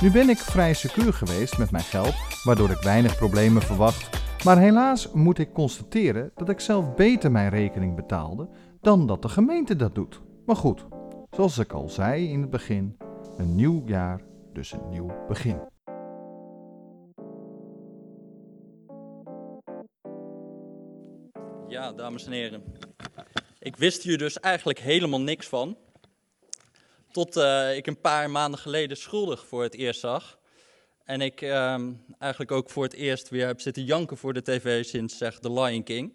Nu 0.00 0.10
ben 0.10 0.28
ik 0.28 0.38
vrij 0.38 0.74
secuur 0.74 1.12
geweest 1.12 1.58
met 1.58 1.70
mijn 1.70 1.84
geld, 1.84 2.14
waardoor 2.44 2.70
ik 2.70 2.82
weinig 2.82 3.16
problemen 3.16 3.62
verwacht. 3.62 4.08
Maar 4.44 4.58
helaas 4.58 5.12
moet 5.12 5.38
ik 5.38 5.52
constateren 5.52 6.30
dat 6.36 6.48
ik 6.48 6.60
zelf 6.60 6.94
beter 6.94 7.30
mijn 7.30 7.50
rekening 7.50 7.96
betaalde 7.96 8.48
dan 8.80 9.06
dat 9.06 9.22
de 9.22 9.28
gemeente 9.28 9.76
dat 9.76 9.94
doet. 9.94 10.20
Maar 10.46 10.56
goed, 10.56 10.84
zoals 11.30 11.58
ik 11.58 11.72
al 11.72 11.88
zei 11.88 12.28
in 12.28 12.40
het 12.40 12.50
begin, 12.50 12.96
een 13.36 13.54
nieuw 13.54 13.82
jaar, 13.86 14.20
dus 14.52 14.72
een 14.72 14.88
nieuw 14.88 15.26
begin. 15.28 15.60
Nou, 21.88 22.00
dames 22.00 22.26
en 22.26 22.32
heren. 22.32 22.62
Ik 23.58 23.76
wist 23.76 24.02
hier 24.02 24.18
dus 24.18 24.40
eigenlijk 24.40 24.78
helemaal 24.78 25.20
niks 25.20 25.46
van. 25.46 25.76
Tot 27.10 27.36
uh, 27.36 27.76
ik 27.76 27.86
een 27.86 28.00
paar 28.00 28.30
maanden 28.30 28.60
geleden 28.60 28.96
schuldig 28.96 29.46
voor 29.46 29.62
het 29.62 29.74
eerst 29.74 30.00
zag. 30.00 30.38
En 31.04 31.20
ik 31.20 31.40
uh, 31.40 31.78
eigenlijk 32.18 32.52
ook 32.52 32.70
voor 32.70 32.84
het 32.84 32.92
eerst 32.92 33.28
weer 33.28 33.46
heb 33.46 33.60
zitten 33.60 33.84
janken 33.84 34.16
voor 34.16 34.32
de 34.32 34.42
tv 34.42 34.84
sinds 34.84 35.18
zeg 35.18 35.38
The 35.38 35.52
Lion 35.52 35.82
King. 35.82 36.12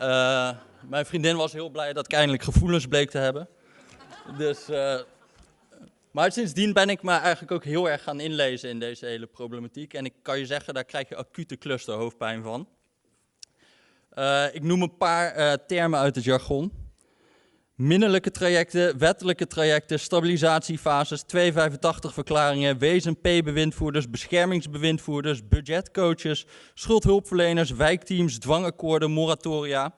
Uh, 0.00 0.50
mijn 0.82 1.06
vriendin 1.06 1.36
was 1.36 1.52
heel 1.52 1.70
blij 1.70 1.92
dat 1.92 2.04
ik 2.04 2.12
eindelijk 2.12 2.42
gevoelens 2.42 2.86
bleek 2.86 3.10
te 3.10 3.18
hebben. 3.18 3.48
Dus, 4.38 4.70
uh, 4.70 5.00
maar 6.10 6.32
sindsdien 6.32 6.72
ben 6.72 6.88
ik 6.88 7.02
me 7.02 7.12
eigenlijk 7.12 7.52
ook 7.52 7.64
heel 7.64 7.90
erg 7.90 8.02
gaan 8.02 8.20
inlezen 8.20 8.70
in 8.70 8.78
deze 8.78 9.06
hele 9.06 9.26
problematiek. 9.26 9.94
En 9.94 10.04
ik 10.04 10.14
kan 10.22 10.38
je 10.38 10.46
zeggen, 10.46 10.74
daar 10.74 10.84
krijg 10.84 11.08
je 11.08 11.16
acute 11.16 11.58
clusterhoofdpijn 11.58 12.42
van. 12.42 12.68
Uh, 14.14 14.44
ik 14.52 14.62
noem 14.62 14.82
een 14.82 14.96
paar 14.96 15.38
uh, 15.38 15.52
termen 15.66 15.98
uit 15.98 16.14
het 16.14 16.24
jargon. 16.24 16.72
Minnelijke 17.74 18.30
trajecten, 18.30 18.98
wettelijke 18.98 19.46
trajecten, 19.46 20.00
stabilisatiefases, 20.00 21.22
285 21.22 22.14
verklaringen, 22.14 22.78
WSNP-bewindvoerders, 22.78 24.10
beschermingsbewindvoerders, 24.10 25.48
budgetcoaches, 25.48 26.46
schuldhulpverleners, 26.74 27.70
wijkteams, 27.70 28.38
dwangakkoorden, 28.38 29.10
moratoria. 29.10 29.94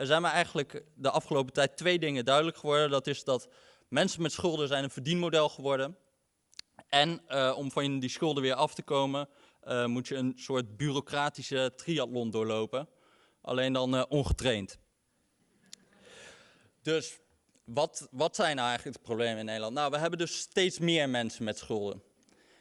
Er 0.00 0.06
zijn 0.06 0.22
me 0.22 0.28
eigenlijk 0.28 0.82
de 0.94 1.10
afgelopen 1.10 1.52
tijd 1.52 1.76
twee 1.76 1.98
dingen 1.98 2.24
duidelijk 2.24 2.56
geworden. 2.56 2.90
Dat 2.90 3.06
is 3.06 3.24
dat 3.24 3.48
mensen 3.88 4.22
met 4.22 4.32
schulden 4.32 4.68
zijn 4.68 4.84
een 4.84 4.90
verdienmodel 4.90 5.48
geworden. 5.48 5.96
En 6.88 7.20
uh, 7.28 7.54
om 7.56 7.70
van 7.70 7.98
die 7.98 8.10
schulden 8.10 8.42
weer 8.42 8.54
af 8.54 8.74
te 8.74 8.82
komen, 8.82 9.28
uh, 9.64 9.86
moet 9.86 10.08
je 10.08 10.14
een 10.14 10.32
soort 10.36 10.76
bureaucratische 10.76 11.72
triathlon 11.76 12.30
doorlopen. 12.30 12.88
Alleen 13.40 13.72
dan 13.72 13.94
uh, 13.94 14.02
ongetraind. 14.08 14.78
Dus 16.82 17.18
wat, 17.64 18.08
wat 18.10 18.36
zijn 18.36 18.56
nou 18.56 18.68
eigenlijk 18.68 18.96
de 18.98 19.04
problemen 19.04 19.38
in 19.38 19.44
Nederland? 19.44 19.74
Nou, 19.74 19.90
we 19.90 19.98
hebben 19.98 20.18
dus 20.18 20.38
steeds 20.38 20.78
meer 20.78 21.08
mensen 21.08 21.44
met 21.44 21.58
schulden. 21.58 22.02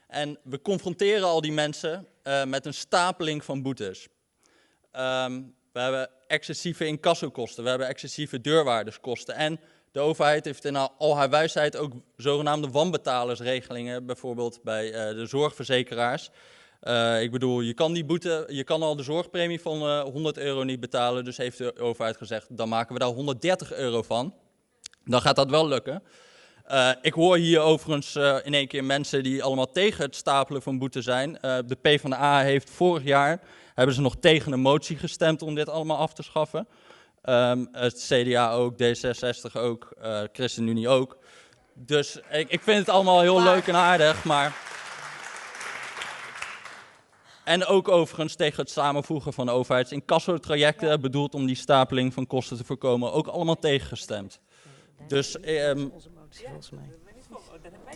En 0.08 0.40
we 0.44 0.62
confronteren 0.62 1.28
al 1.28 1.42
die 1.42 1.52
mensen 1.52 2.08
met 2.46 2.66
een 2.66 2.74
stapeling 2.74 3.44
van 3.44 3.62
boetes. 3.62 4.08
Um, 4.92 5.56
we 5.72 5.80
hebben 5.80 6.10
excessieve 6.30 6.86
incassokosten, 6.86 7.64
we 7.64 7.70
hebben 7.70 7.88
excessieve 7.88 8.42
deurwaarderskosten. 8.42 9.36
En 9.36 9.60
de 9.92 10.00
overheid 10.00 10.46
heeft 10.46 10.66
in 10.66 10.76
al 10.76 11.18
haar 11.18 11.30
wijsheid 11.30 11.78
ook 11.78 11.92
zogenaamde 12.18 12.70
wanbetalersregelingen, 12.70 14.06
bijvoorbeeld 14.06 14.60
bij 14.64 14.86
uh, 14.86 15.16
de 15.16 15.26
zorgverzekeraars. 15.26 16.30
Uh, 16.84 17.22
ik 17.22 17.32
bedoel, 17.32 17.62
je 17.62 17.74
kan 17.74 17.94
die 17.94 18.06
boete, 18.06 18.46
je 18.48 18.64
kan 18.64 18.82
al 18.82 18.96
de 18.96 19.04
zorgpremie 19.04 19.62
van 19.62 19.84
uh, 19.84 20.02
100 20.02 20.38
euro 20.38 20.64
niet 20.64 20.80
betalen. 20.80 21.24
Dus 21.24 21.38
heeft 21.38 21.58
de 21.58 21.80
overheid 21.80 22.18
gezegd, 22.18 22.58
dan 22.58 22.70
maken 22.70 22.94
we 22.94 23.00
daar 23.00 23.10
130 23.10 23.74
euro 23.74 24.02
van. 24.02 24.34
Dan 25.06 25.22
gaat 25.22 25.36
dat 25.36 25.50
wel 25.50 25.68
lukken. 25.68 26.04
Ik 27.02 27.14
hoor 27.14 27.38
hier 27.38 27.60
overigens 27.60 28.16
in 28.46 28.54
één 28.54 28.68
keer 28.68 28.84
mensen 28.84 29.24
die 29.24 29.44
allemaal 29.44 29.72
tegen 29.72 30.04
het 30.04 30.16
stapelen 30.16 30.62
van 30.62 30.78
boete 30.78 31.02
zijn. 31.02 31.30
Uh, 31.30 31.58
de 31.66 31.76
PvdA 31.76 32.42
heeft 32.42 32.70
vorig 32.70 33.04
jaar, 33.04 33.42
hebben 33.80 33.96
ze 33.96 34.02
nog 34.02 34.16
tegen 34.20 34.52
een 34.52 34.60
motie 34.60 34.98
gestemd 34.98 35.42
om 35.42 35.56
dit 35.56 35.70
allemaal 35.70 35.98
af 35.98 36.14
te 36.14 36.24
schaffen. 36.24 36.68
Um, 37.24 37.70
het 37.72 38.08
CDA 38.10 38.52
ook, 38.52 38.74
D66 38.74 39.52
ook, 39.54 39.94
ChristenUnie 40.32 40.90
ook. 40.90 41.18
Dus 41.74 42.20
ik, 42.32 42.50
ik 42.50 42.62
vind 42.62 42.78
het 42.78 42.90
allemaal 42.90 43.22
heel 43.22 43.44
leuk 43.44 43.68
en 43.68 43.76
aardig, 43.76 44.24
maar... 44.24 44.56
En 47.44 47.66
ook 47.66 47.88
overigens 47.88 48.36
tegen 48.36 48.62
het 48.62 48.70
samenvoegen 48.70 49.34
van 49.34 49.50
overheidsincasso-trajecten, 49.50 51.02
bedoeld 51.02 51.34
om 51.34 51.46
die 51.46 51.56
stapeling 51.56 52.14
van 52.14 52.28
kosten 52.28 52.58
te 52.58 52.64
voorkomen, 52.64 53.14
ook 53.14 53.28
allemaal 53.28 53.60
tegengestemd. 53.60 54.40
Dus 55.08 55.36
um, 55.36 55.92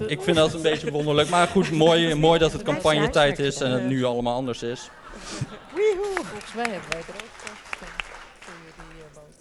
ik 0.07 0.21
vind 0.21 0.37
dat 0.37 0.53
een 0.53 0.61
beetje 0.61 0.91
wonderlijk. 0.91 1.29
Maar 1.29 1.47
goed, 1.47 1.71
mooi, 1.71 2.15
mooi 2.15 2.39
dat 2.39 2.51
het 2.51 2.61
campagnetijd 2.61 3.39
is 3.39 3.61
en 3.61 3.71
het 3.71 3.85
nu 3.85 4.03
allemaal 4.03 4.35
anders 4.35 4.63
is. 4.63 4.89
Volgens 6.15 6.53
mij 6.53 6.69
hebben 6.69 6.89
wij 6.89 6.99
er 6.99 7.13
ook 7.23 7.29
voor 7.31 7.55
gestemd. 7.65 8.11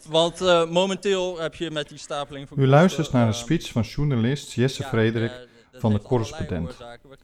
Want 0.08 0.40
uh, 0.40 0.70
momenteel 0.70 1.40
heb 1.40 1.54
je 1.54 1.70
met 1.70 1.88
die 1.88 1.98
stapeling 1.98 2.48
van 2.48 2.58
U 2.61 2.66
luistert 2.66 3.12
naar 3.12 3.26
een 3.26 3.35
speech 3.35 3.68
van 3.68 3.82
journalist 3.82 4.52
Jesse 4.52 4.82
Frederik 4.82 5.32
van 5.72 5.92
de 5.92 6.02
correspondent. 6.02 6.76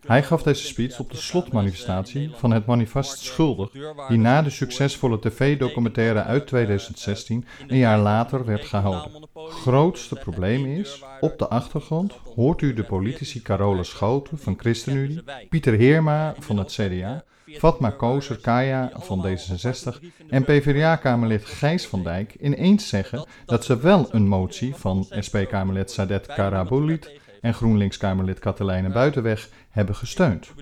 Hij 0.06 0.22
gaf 0.22 0.42
deze 0.42 0.64
speech 0.64 0.98
op 0.98 1.10
de 1.10 1.16
slotmanifestatie 1.16 2.30
van 2.34 2.50
het 2.50 2.66
manifest 2.66 3.18
Schuldig, 3.18 3.70
die 4.08 4.18
na 4.18 4.42
de 4.42 4.50
succesvolle 4.50 5.20
tv-documentaire 5.20 6.22
uit 6.22 6.46
2016 6.46 7.44
een 7.66 7.76
jaar 7.76 7.98
later 7.98 8.44
werd 8.44 8.64
gehouden. 8.64 9.28
Grootste 9.34 10.14
probleem 10.14 10.66
is, 10.66 11.02
op 11.20 11.38
de 11.38 11.48
achtergrond 11.48 12.12
hoort 12.34 12.60
u 12.60 12.74
de 12.74 12.84
politici 12.84 13.42
Carola 13.42 13.82
Schouten 13.82 14.38
van 14.38 14.58
ChristenUnie, 14.58 15.22
Pieter 15.48 15.74
Heerma 15.74 16.34
van 16.38 16.58
het 16.58 16.72
CDA, 16.72 17.24
Fatma 17.56 17.90
Kozer 17.90 18.36
Kaya 18.36 18.90
van 18.94 19.26
D66 19.26 19.98
en 20.28 20.44
PvdA-kamerlid 20.44 21.44
Gijs 21.44 21.86
van 21.86 22.02
Dijk 22.02 22.34
ineens 22.40 22.88
zeggen 22.88 23.26
dat 23.46 23.64
ze 23.64 23.78
wel 23.80 24.08
een 24.10 24.28
motie 24.28 24.74
van 24.74 25.06
SP-kamerlid 25.18 25.90
Sadet 25.90 26.26
Karabulit 26.26 27.10
en 27.40 27.54
GroenLinks-Kamerlid 27.54 28.38
Katelijne 28.38 28.88
Buitenweg 28.88 29.48
hebben 29.70 29.94
gesteund. 29.94 30.52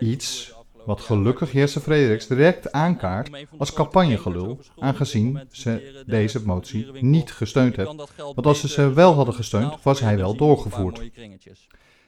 Iets 0.00 0.54
wat 0.84 1.00
gelukkig 1.00 1.52
Jesse 1.52 1.80
Frederiks 1.80 2.26
direct 2.26 2.72
aankaart 2.72 3.30
als 3.58 3.72
campagnegelul, 3.72 4.60
aangezien 4.78 5.40
ze 5.50 6.02
deze 6.06 6.46
motie 6.46 6.86
niet 7.00 7.32
gesteund 7.32 7.76
heeft. 7.76 7.94
Want 8.16 8.46
als 8.46 8.60
ze 8.60 8.68
ze 8.68 8.92
wel 8.92 9.14
hadden 9.14 9.34
gesteund, 9.34 9.82
was 9.82 10.00
hij 10.00 10.16
wel 10.16 10.36
doorgevoerd. 10.36 11.10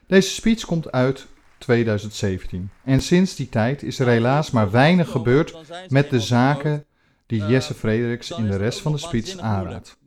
Deze 0.07 0.29
speech 0.29 0.65
komt 0.65 0.91
uit 0.91 1.27
2017. 1.57 2.69
En 2.83 3.01
sinds 3.01 3.35
die 3.35 3.49
tijd 3.49 3.83
is 3.83 3.99
er 3.99 4.07
helaas 4.07 4.51
maar 4.51 4.71
weinig 4.71 5.09
gebeurd 5.09 5.55
met 5.87 6.09
de 6.09 6.19
zaken 6.19 6.85
die 7.25 7.45
Jesse 7.45 7.73
Frederiks 7.73 8.31
in 8.31 8.47
de 8.47 8.57
rest 8.57 8.81
van 8.81 8.91
de 8.91 8.97
speech 8.97 9.37
aanraadt. 9.37 9.97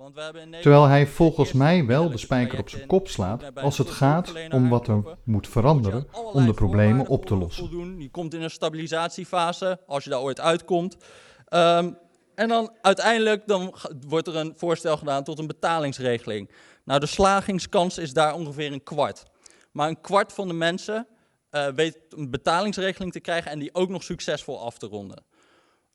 Terwijl 0.60 0.86
hij 0.86 1.06
volgens 1.06 1.52
mij 1.52 1.86
wel 1.86 2.10
de 2.10 2.18
spijker 2.18 2.58
op 2.58 2.68
zijn 2.68 2.86
kop 2.86 3.08
slaat 3.08 3.54
als 3.54 3.78
het 3.78 3.90
gaat 3.90 4.32
om 4.50 4.68
wat 4.68 4.88
er 4.88 5.02
moet 5.24 5.48
veranderen 5.48 6.06
om 6.32 6.46
de 6.46 6.54
problemen 6.54 7.06
op 7.06 7.26
te 7.26 7.36
lossen. 7.36 7.96
Je 7.98 8.10
komt 8.10 8.34
in 8.34 8.42
een 8.42 8.50
stabilisatiefase, 8.50 9.80
als 9.86 10.04
je 10.04 10.10
daar 10.10 10.20
ooit 10.20 10.40
uitkomt. 10.40 10.96
Um, 11.48 11.96
en 12.34 12.48
dan 12.48 12.72
uiteindelijk 12.82 13.46
dan 13.46 13.74
wordt 14.06 14.26
er 14.26 14.36
een 14.36 14.54
voorstel 14.56 14.96
gedaan 14.96 15.24
tot 15.24 15.38
een 15.38 15.46
betalingsregeling. 15.46 16.50
Nou, 16.84 17.00
de 17.00 17.06
slagingskans 17.06 17.98
is 17.98 18.12
daar 18.12 18.34
ongeveer 18.34 18.72
een 18.72 18.82
kwart. 18.82 19.22
Maar 19.72 19.88
een 19.88 20.00
kwart 20.00 20.32
van 20.32 20.48
de 20.48 20.54
mensen 20.54 21.06
uh, 21.66 21.74
weet 21.74 21.98
een 22.08 22.30
betalingsregeling 22.30 23.12
te 23.12 23.20
krijgen 23.20 23.50
en 23.50 23.58
die 23.58 23.74
ook 23.74 23.88
nog 23.88 24.02
succesvol 24.02 24.60
af 24.60 24.78
te 24.78 24.86
ronden. 24.86 25.24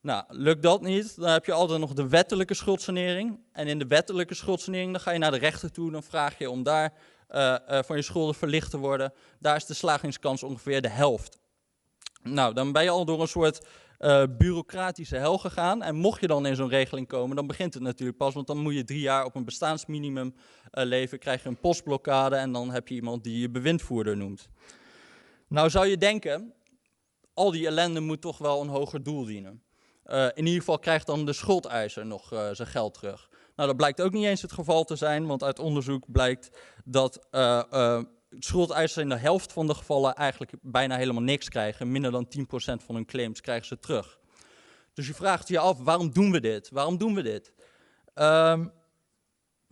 Nou, 0.02 0.23
lukt 0.28 0.63
dat 0.63 0.82
niet, 0.82 1.15
dan 1.15 1.30
heb 1.30 1.45
je 1.45 1.52
altijd 1.52 1.80
nog 1.80 1.93
de 1.93 2.08
wettelijke 2.08 2.54
schuldsanering. 2.54 3.39
En 3.52 3.67
in 3.67 3.80
de 3.80 3.88
wettelijke 3.88 4.34
schuldsanering 4.34 4.91
dan 4.91 5.02
ga 5.02 5.12
je 5.12 5.19
naar 5.19 5.32
de 5.32 5.38
rechter 5.38 5.71
toe, 5.71 5.91
dan 5.91 6.04
vraag 6.04 6.38
je 6.38 6.49
om 6.49 6.63
daar 6.63 6.93
uh, 7.30 7.56
uh, 7.69 7.80
van 7.84 7.95
je 7.95 8.02
schulden 8.02 8.36
verlicht 8.36 8.69
te 8.69 8.78
worden. 8.78 9.13
Daar 9.39 9.56
is 9.56 9.65
de 9.65 9.73
slagingskans 9.73 10.43
ongeveer 10.43 10.82
de 10.82 10.89
helft. 10.89 11.39
Nou, 12.23 12.54
dan 12.54 12.71
ben 12.71 12.84
je 12.84 12.89
al 12.89 13.06
door 13.06 13.21
een 13.21 13.28
soort 13.28 13.65
bureaucratische 14.38 15.15
hel 15.15 15.38
gegaan. 15.38 15.84
En 15.84 15.95
mocht 15.95 16.21
je 16.21 16.28
dan 16.28 16.45
in 16.45 16.56
zo'n 16.56 16.69
regeling 16.69 17.08
komen, 17.08 17.36
dan 17.36 17.47
begint 17.47 17.73
het 17.73 17.84
natuurlijk 17.84 18.17
pas. 18.17 18.34
Want 18.34 18.47
dan 18.47 18.58
moet 18.58 18.73
je 18.73 18.84
drie 18.84 18.99
jaar 18.99 19.26
op 19.26 19.36
een 19.36 19.45
bestaansminimum 19.45 20.36
leven, 20.71 21.19
krijg 21.19 21.43
je 21.43 21.49
een 21.49 21.60
postblokkade 21.60 22.36
en 22.36 22.52
dan 22.52 22.71
heb 22.71 22.88
je 22.88 22.95
iemand 22.95 23.23
die 23.23 23.39
je 23.39 23.49
bewindvoerder 23.49 24.17
noemt. 24.17 24.49
Nou 25.54 25.70
zou 25.70 25.88
je 25.88 25.98
denken, 25.98 26.54
al 27.34 27.52
die 27.52 27.68
ellende 27.68 28.00
moet 28.00 28.22
toch 28.22 28.38
wel 28.38 28.62
een 28.62 28.68
hoger 28.68 29.04
doel 29.04 29.26
dienen. 29.26 29.63
Uh, 30.06 30.26
in 30.26 30.46
ieder 30.46 30.60
geval 30.60 30.80
krijgt 30.80 31.06
dan 31.06 31.26
de 31.26 31.34
schuldeiser 31.34 32.06
nog 32.06 32.34
uh, 32.34 32.50
zijn 32.52 32.68
geld 32.68 32.94
terug. 32.94 33.30
Nou, 33.56 33.68
dat 33.68 33.78
blijkt 33.78 34.02
ook 34.02 34.12
niet 34.12 34.26
eens 34.26 34.42
het 34.42 34.52
geval 34.52 34.84
te 34.84 34.96
zijn, 34.96 35.26
want 35.28 35.44
uit 35.44 35.60
onderzoek 35.60 36.12
blijkt 36.12 36.50
dat 36.86 37.28
uh, 37.32 38.02
schuldeisers 38.30 39.04
in 39.04 39.10
de 39.10 39.16
helft 39.16 39.54
van 39.54 39.68
de 39.68 39.74
gevallen 39.74 40.16
eigenlijk 40.16 40.54
bijna 40.62 40.98
helemaal 40.98 41.24
niks 41.24 41.50
krijgen. 41.50 41.92
Minder 41.92 42.12
dan 42.12 42.28
10% 42.39 42.44
van 42.86 42.96
hun 42.96 43.06
claims 43.06 43.42
krijgen 43.42 43.66
ze 43.66 43.80
terug. 43.80 44.20
Dus 44.94 45.08
je 45.08 45.13
vraagt 45.13 45.48
je 45.48 45.60
af, 45.60 45.78
waarom 45.78 46.12
doen 46.12 46.32
we 46.32 46.39
dit? 46.39 46.70
Waarom 46.70 46.98
doen 46.98 47.16
we 47.16 47.22
dit? 47.22 47.54
Um, 48.16 48.72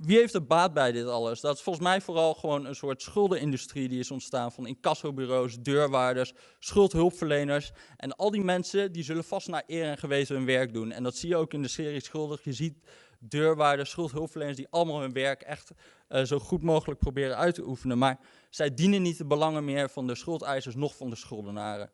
wie 0.02 0.18
heeft 0.18 0.34
er 0.34 0.46
baat 0.46 0.74
bij 0.74 0.92
dit 0.92 1.06
alles? 1.06 1.42
Dat 1.42 1.56
is 1.56 1.62
volgens 1.62 1.86
mij 1.86 2.02
vooral 2.02 2.34
gewoon 2.34 2.66
een 2.66 2.76
soort 2.76 3.02
schuldenindustrie 3.02 3.90
die 3.90 4.00
is 4.00 4.12
ontstaan 4.12 4.52
van 4.52 4.68
incassobureaus, 4.68 5.60
deurwaarders, 5.60 6.34
schuldhulpverleners. 6.60 7.72
En 7.98 8.16
al 8.16 8.32
die 8.32 8.44
mensen 8.44 8.92
die 8.92 9.04
zullen 9.04 9.24
vast 9.24 9.48
naar 9.48 9.64
eer 9.68 9.86
en 9.86 9.98
geweten 9.98 10.36
hun 10.36 10.46
werk 10.46 10.74
doen. 10.74 10.92
En 10.92 11.04
dat 11.04 11.16
zie 11.16 11.30
je 11.30 11.36
ook 11.36 11.54
in 11.54 11.62
de 11.62 11.68
serie 11.68 12.02
Schuldig. 12.02 12.44
Je 12.44 12.54
ziet 12.54 12.78
deurwaarders, 13.20 13.90
schuldhulpverleners 13.90 14.58
die 14.58 14.68
allemaal 14.70 15.00
hun 15.00 15.14
werk 15.14 15.42
echt 15.42 15.72
uh, 16.10 16.24
zo 16.24 16.40
goed 16.40 16.64
mogelijk 16.64 17.00
proberen 17.00 17.38
uit 17.38 17.56
te 17.56 17.68
oefenen. 17.68 17.98
Maar 17.98 18.20
zij 18.50 18.74
dienen 18.74 19.02
niet 19.02 19.18
de 19.18 19.26
belangen 19.26 19.66
meer 19.66 19.90
van 19.90 20.08
de 20.08 20.16
schuldeisers, 20.16 20.76
nog 20.76 20.96
van 20.96 21.10
de 21.10 21.16
schuldenaren. 21.16 21.92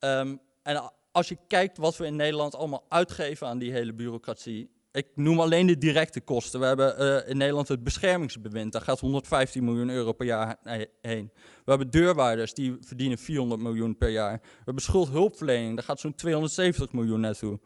Um, 0.00 0.40
en 0.62 0.92
als 1.12 1.28
je 1.28 1.38
kijkt 1.46 1.78
wat 1.78 1.96
we 1.96 2.06
in 2.06 2.16
Nederland 2.16 2.54
allemaal 2.54 2.84
uitgeven 2.88 3.46
aan 3.46 3.58
die 3.58 3.72
hele 3.72 3.92
bureaucratie. 3.92 4.75
Ik 4.96 5.06
noem 5.14 5.40
alleen 5.40 5.66
de 5.66 5.78
directe 5.78 6.20
kosten. 6.20 6.60
We 6.60 6.66
hebben 6.66 6.98
eh, 6.98 7.30
in 7.30 7.36
Nederland 7.36 7.68
het 7.68 7.84
beschermingsbewind. 7.84 8.72
Daar 8.72 8.82
gaat 8.82 9.00
115 9.00 9.64
miljoen 9.64 9.90
euro 9.90 10.12
per 10.12 10.26
jaar 10.26 10.56
he- 10.62 10.86
heen. 11.00 11.30
We 11.34 11.70
hebben 11.70 11.90
deurwaarders, 11.90 12.54
die 12.54 12.76
verdienen 12.80 13.18
400 13.18 13.60
miljoen 13.60 13.96
per 13.96 14.08
jaar. 14.08 14.38
We 14.42 14.62
hebben 14.64 14.82
schuldhulpverlening, 14.82 15.74
daar 15.74 15.84
gaat 15.84 16.00
zo'n 16.00 16.14
270 16.14 16.92
miljoen 16.92 17.20
naartoe. 17.20 17.58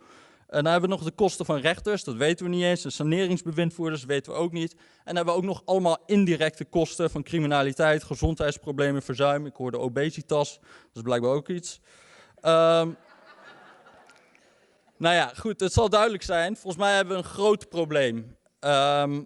En 0.49 0.63
dan 0.63 0.73
hebben 0.73 0.91
we 0.91 0.97
nog 0.97 1.05
de 1.05 1.11
kosten 1.11 1.45
van 1.47 1.57
rechters, 1.61 2.05
dat 2.05 2.15
weten 2.15 2.45
we 2.45 2.51
niet 2.51 2.63
eens. 2.63 2.83
De 2.83 2.91
saneringsbewindvoerders 2.91 4.05
weten 4.05 4.33
we 4.33 4.39
ook 4.39 4.53
niet. 4.53 4.73
En 4.73 4.79
dan 5.05 5.17
hebben 5.17 5.35
we 5.35 5.41
ook 5.41 5.47
nog 5.47 5.63
allemaal 5.65 5.99
indirecte 6.07 6.65
kosten 6.65 7.11
van 7.11 7.23
criminaliteit, 7.23 8.05
gezondheidsproblemen, 8.05 9.03
verzuim. 9.03 9.47
Ik 9.47 9.57
hoorde 9.57 9.79
obesitas, 9.79 10.59
dat 10.61 10.69
is 10.95 11.03
blijkbaar 11.03 11.31
ook 11.31 11.49
iets. 11.49 11.81
Ehm, 12.41 12.91
nou 15.01 15.15
ja, 15.15 15.33
goed, 15.37 15.61
het 15.61 15.73
zal 15.73 15.89
duidelijk 15.89 16.23
zijn. 16.23 16.57
Volgens 16.57 16.83
mij 16.83 16.95
hebben 16.95 17.17
we 17.17 17.23
een 17.23 17.29
groot 17.29 17.69
probleem. 17.69 18.37
Ehm, 18.59 19.23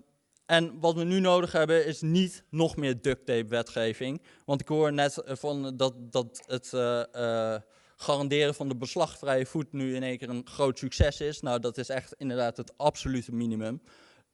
en 0.47 0.81
wat 0.81 0.95
we 0.95 1.05
nu 1.05 1.21
nodig 1.21 1.53
hebben 1.53 1.87
is 1.87 2.01
niet 2.01 2.45
nog 2.51 2.77
meer 2.77 3.03
duct 3.03 3.27
tape 3.27 3.49
wetgeving. 3.49 4.23
Want 4.45 4.61
ik 4.61 4.69
hoor 4.69 4.93
net 4.93 5.23
van 5.25 5.77
dat, 5.77 5.95
dat 6.13 6.43
het 6.47 6.73
eh, 6.73 7.55
eh, 7.55 7.61
garanderen 7.97 8.55
van 8.55 8.69
de 8.69 8.77
beslagvrije 8.77 9.47
voet 9.47 9.73
nu 9.73 9.95
in 9.95 10.03
één 10.03 10.19
keer 10.19 10.29
een 10.29 10.47
groot 10.51 10.79
succes 10.79 11.21
is. 11.21 11.41
Nou, 11.41 11.61
dat 11.61 11.79
is 11.79 11.89
echt 11.89 12.15
inderdaad 12.19 12.57
het 12.57 12.73
absolute 12.77 13.33
minimum. 13.33 13.83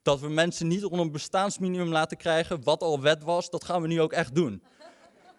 Dat 0.02 0.20
we 0.20 0.28
mensen 0.28 0.66
niet 0.68 0.84
onder 0.84 1.00
een 1.00 1.12
bestaansminimum 1.12 1.88
laten 1.88 2.16
krijgen, 2.16 2.64
wat 2.64 2.82
al 2.82 3.00
wet 3.00 3.22
was, 3.22 3.50
dat 3.50 3.64
gaan 3.64 3.82
we 3.82 3.88
nu 3.88 4.00
ook 4.00 4.12
echt 4.12 4.34
doen. 4.34 4.62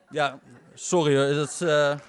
Ja, 0.10 0.40
sorry 0.74 1.16
hoor, 1.18 1.34
dat 1.34 1.48
is... 1.50 1.62
eh, 1.62 2.00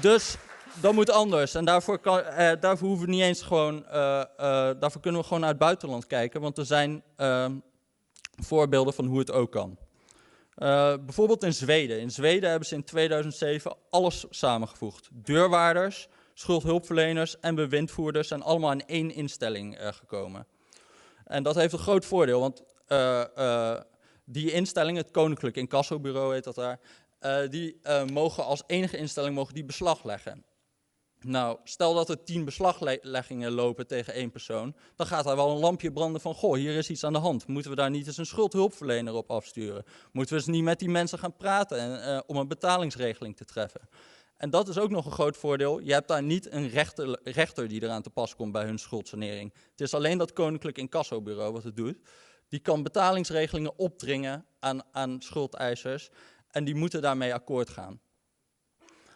Dus 0.00 0.36
dat 0.80 0.92
moet 0.92 1.10
anders. 1.10 1.54
En 1.54 1.64
daarvoor, 1.64 1.98
kan, 1.98 2.22
eh, 2.22 2.52
daarvoor 2.60 2.88
hoeven 2.88 3.06
we 3.06 3.12
niet 3.12 3.22
eens 3.22 3.42
gewoon. 3.42 3.86
eh, 3.86 4.20
eh, 4.20 4.26
daarvoor 4.80 5.00
kunnen 5.00 5.20
we 5.20 5.26
gewoon 5.26 5.40
naar 5.40 5.50
het 5.50 5.58
buitenland 5.58 6.06
kijken. 6.06 6.40
Want 6.40 6.58
er 6.58 6.66
zijn 6.66 7.02
ehm, 7.16 7.54
voorbeelden 8.42 8.94
van 8.94 9.06
hoe 9.06 9.18
het 9.18 9.32
ook 9.32 9.52
kan. 9.52 9.78
Bijvoorbeeld 11.04 11.44
in 11.44 11.54
Zweden. 11.54 12.00
In 12.00 12.10
Zweden 12.10 12.50
hebben 12.50 12.68
ze 12.68 12.74
in 12.74 12.84
2007 12.84 13.76
alles 13.90 14.24
samengevoegd. 14.30 15.08
Deurwaarders, 15.12 16.08
schuldhulpverleners 16.34 17.40
en 17.40 17.54
bewindvoerders 17.54 18.28
zijn 18.28 18.42
allemaal 18.42 18.72
in 18.72 18.86
één 18.86 19.14
instelling 19.14 19.76
gekomen. 19.80 20.46
En 21.24 21.42
dat 21.42 21.54
heeft 21.54 21.72
een 21.72 21.78
groot 21.78 22.04
voordeel, 22.04 22.40
want 22.40 22.62
die 24.24 24.52
instelling, 24.52 24.96
het 24.96 25.10
Koninklijk 25.10 25.56
Incassobureau 25.56 26.34
heet 26.34 26.44
dat 26.44 26.54
daar, 26.54 26.78
die 27.48 27.80
mogen 28.12 28.44
als 28.44 28.62
enige 28.66 28.96
instelling 28.96 29.34
mogen 29.34 29.54
die 29.54 29.64
beslag 29.64 30.04
leggen. 30.04 30.44
Nou, 31.24 31.58
stel 31.64 31.94
dat 31.94 32.08
er 32.08 32.22
tien 32.22 32.44
beslagleggingen 32.44 33.52
lopen 33.52 33.86
tegen 33.86 34.14
één 34.14 34.30
persoon, 34.30 34.74
dan 34.96 35.06
gaat 35.06 35.24
daar 35.24 35.36
wel 35.36 35.50
een 35.50 35.58
lampje 35.58 35.92
branden 35.92 36.20
van, 36.20 36.34
goh, 36.34 36.54
hier 36.54 36.76
is 36.76 36.90
iets 36.90 37.04
aan 37.04 37.12
de 37.12 37.18
hand. 37.18 37.46
Moeten 37.46 37.70
we 37.70 37.76
daar 37.76 37.90
niet 37.90 38.06
eens 38.06 38.16
een 38.16 38.26
schuldhulpverlener 38.26 39.14
op 39.14 39.30
afsturen? 39.30 39.84
Moeten 40.12 40.34
we 40.34 40.40
eens 40.40 40.50
niet 40.50 40.62
met 40.64 40.78
die 40.78 40.88
mensen 40.88 41.18
gaan 41.18 41.36
praten 41.36 41.78
en, 41.78 42.02
eh, 42.02 42.20
om 42.26 42.36
een 42.36 42.48
betalingsregeling 42.48 43.36
te 43.36 43.44
treffen? 43.44 43.80
En 44.36 44.50
dat 44.50 44.68
is 44.68 44.78
ook 44.78 44.90
nog 44.90 45.06
een 45.06 45.12
groot 45.12 45.36
voordeel. 45.36 45.80
Je 45.80 45.92
hebt 45.92 46.08
daar 46.08 46.22
niet 46.22 46.52
een 46.52 46.68
rechter, 47.24 47.68
die 47.68 47.82
eraan 47.82 48.02
te 48.02 48.10
pas 48.10 48.36
komt 48.36 48.52
bij 48.52 48.64
hun 48.64 48.78
schuldsanering. 48.78 49.52
Het 49.70 49.80
is 49.80 49.94
alleen 49.94 50.18
dat 50.18 50.32
Koninklijk 50.32 50.78
Incassobureau 50.78 51.52
wat 51.52 51.64
het 51.64 51.76
doet. 51.76 51.98
Die 52.48 52.60
kan 52.60 52.82
betalingsregelingen 52.82 53.78
opdringen 53.78 54.46
aan, 54.58 54.82
aan 54.92 55.20
schuldeisers 55.22 56.10
en 56.50 56.64
die 56.64 56.74
moeten 56.74 57.02
daarmee 57.02 57.34
akkoord 57.34 57.68
gaan. 57.68 58.00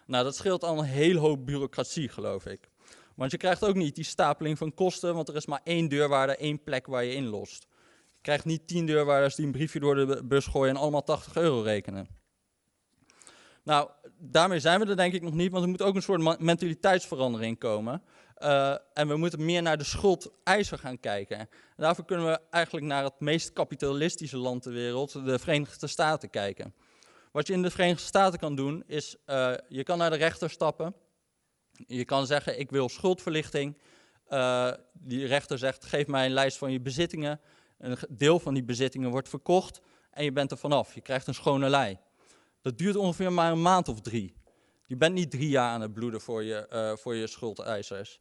Nou, 0.06 0.24
dat 0.24 0.36
scheelt 0.36 0.64
al 0.64 0.78
een 0.78 0.84
hele 0.84 1.18
hoop 1.18 1.46
bureaucratie, 1.46 2.08
geloof 2.08 2.46
ik. 2.46 2.70
Want 3.14 3.30
je 3.30 3.36
krijgt 3.36 3.64
ook 3.64 3.74
niet 3.74 3.94
die 3.94 4.04
stapeling 4.04 4.58
van 4.58 4.74
kosten, 4.74 5.14
want 5.14 5.28
er 5.28 5.36
is 5.36 5.46
maar 5.46 5.60
één 5.64 5.88
deurwaarder, 5.88 6.38
één 6.38 6.62
plek 6.62 6.86
waar 6.86 7.04
je 7.04 7.14
inlost. 7.14 7.66
Je 8.14 8.20
krijgt 8.20 8.44
niet 8.44 8.68
tien 8.68 8.86
deurwaarders 8.86 9.34
die 9.34 9.46
een 9.46 9.52
briefje 9.52 9.80
door 9.80 9.94
de 9.94 10.24
bus 10.24 10.46
gooien 10.46 10.74
en 10.74 10.80
allemaal 10.80 11.02
80 11.02 11.36
euro 11.36 11.60
rekenen. 11.60 12.08
Nou, 13.62 13.90
daarmee 14.18 14.60
zijn 14.60 14.80
we 14.80 14.86
er 14.86 14.96
denk 14.96 15.14
ik 15.14 15.22
nog 15.22 15.34
niet, 15.34 15.50
want 15.50 15.64
er 15.64 15.70
moet 15.70 15.82
ook 15.82 15.94
een 15.94 16.02
soort 16.02 16.40
mentaliteitsverandering 16.40 17.58
komen. 17.58 18.02
Eh, 18.34 18.76
en 18.92 19.08
we 19.08 19.16
moeten 19.16 19.44
meer 19.44 19.62
naar 19.62 19.78
de 19.78 19.84
schuldeiser 19.84 20.78
gaan 20.78 21.00
kijken. 21.00 21.38
En 21.38 21.48
daarvoor 21.76 22.04
kunnen 22.04 22.26
we 22.26 22.40
eigenlijk 22.50 22.86
naar 22.86 23.04
het 23.04 23.20
meest 23.20 23.52
kapitalistische 23.52 24.36
land 24.36 24.62
ter 24.62 24.72
wereld, 24.72 25.12
de 25.12 25.38
Verenigde 25.38 25.86
Staten, 25.86 26.30
kijken. 26.30 26.74
Wat 27.34 27.46
je 27.46 27.52
in 27.52 27.62
de 27.62 27.70
Verenigde 27.70 28.02
Staten 28.02 28.38
kan 28.38 28.54
doen, 28.54 28.82
is 28.86 29.16
uh, 29.26 29.54
je 29.68 29.82
kan 29.82 29.98
naar 29.98 30.10
de 30.10 30.16
rechter 30.16 30.50
stappen. 30.50 30.94
Je 31.86 32.04
kan 32.04 32.26
zeggen, 32.26 32.58
ik 32.58 32.70
wil 32.70 32.88
schuldverlichting. 32.88 33.78
Uh, 34.28 34.72
die 34.92 35.26
rechter 35.26 35.58
zegt, 35.58 35.84
geef 35.84 36.06
mij 36.06 36.26
een 36.26 36.32
lijst 36.32 36.58
van 36.58 36.72
je 36.72 36.80
bezittingen. 36.80 37.40
Een 37.78 37.96
deel 38.08 38.38
van 38.38 38.54
die 38.54 38.64
bezittingen 38.64 39.10
wordt 39.10 39.28
verkocht 39.28 39.80
en 40.10 40.24
je 40.24 40.32
bent 40.32 40.50
er 40.50 40.56
vanaf. 40.56 40.94
Je 40.94 41.00
krijgt 41.00 41.26
een 41.26 41.34
schone 41.34 41.68
lei. 41.68 41.98
Dat 42.62 42.78
duurt 42.78 42.96
ongeveer 42.96 43.32
maar 43.32 43.52
een 43.52 43.62
maand 43.62 43.88
of 43.88 44.00
drie. 44.00 44.34
Je 44.86 44.96
bent 44.96 45.14
niet 45.14 45.30
drie 45.30 45.48
jaar 45.48 45.70
aan 45.70 45.80
het 45.80 45.92
bloeden 45.92 46.20
voor 46.20 46.42
je, 46.42 46.66
uh, 46.72 46.96
voor 46.96 47.14
je 47.14 47.26
schuldeisers. 47.26 48.20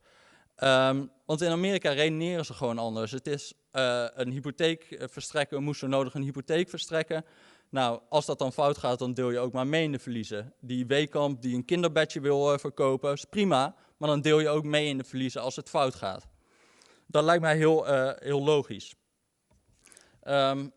Um, 0.58 1.12
want 1.26 1.42
in 1.42 1.52
Amerika 1.52 1.92
redeneren 1.92 2.46
ze 2.46 2.54
gewoon 2.54 2.78
anders. 2.78 3.12
Het 3.12 3.28
is 3.28 3.54
een 3.72 4.32
hypotheek 4.32 5.06
verstrekken, 5.12 5.64
moest 5.64 5.82
er 5.82 5.90
nodig 5.90 6.14
een 6.14 6.24
hypotheek 6.24 6.70
verstrekken. 6.70 7.26
Nou, 7.74 8.00
als 8.10 8.26
dat 8.26 8.40
dan 8.40 8.54
fout 8.54 8.78
gaat, 8.78 9.00
dan 9.00 9.14
deel 9.14 9.32
je 9.32 9.40
ook 9.40 9.52
maar 9.52 9.68
mee 9.68 9.84
in 9.84 9.92
de 9.92 10.00
verliezen. 10.00 10.54
Die 10.60 10.86
weekamp 10.86 11.42
die 11.42 11.56
een 11.56 11.66
kinderbedje 11.66 12.22
wil 12.22 12.54
uh, 12.54 12.60
verkopen, 12.60 13.12
is 13.12 13.26
prima, 13.26 13.76
maar 13.98 14.10
dan 14.10 14.22
deel 14.22 14.40
je 14.40 14.50
ook 14.50 14.64
mee 14.64 14.88
in 14.88 14.98
de 14.98 15.04
verliezen 15.04 15.42
als 15.42 15.56
het 15.56 15.70
fout 15.70 15.96
gaat. 15.96 16.28
Dat 17.08 17.24
lijkt 17.24 17.42
mij 17.42 17.58
heel, 17.58 17.88
uh, 17.88 18.12
heel 18.16 18.44
logisch. 18.44 18.96
Um, 20.24 20.72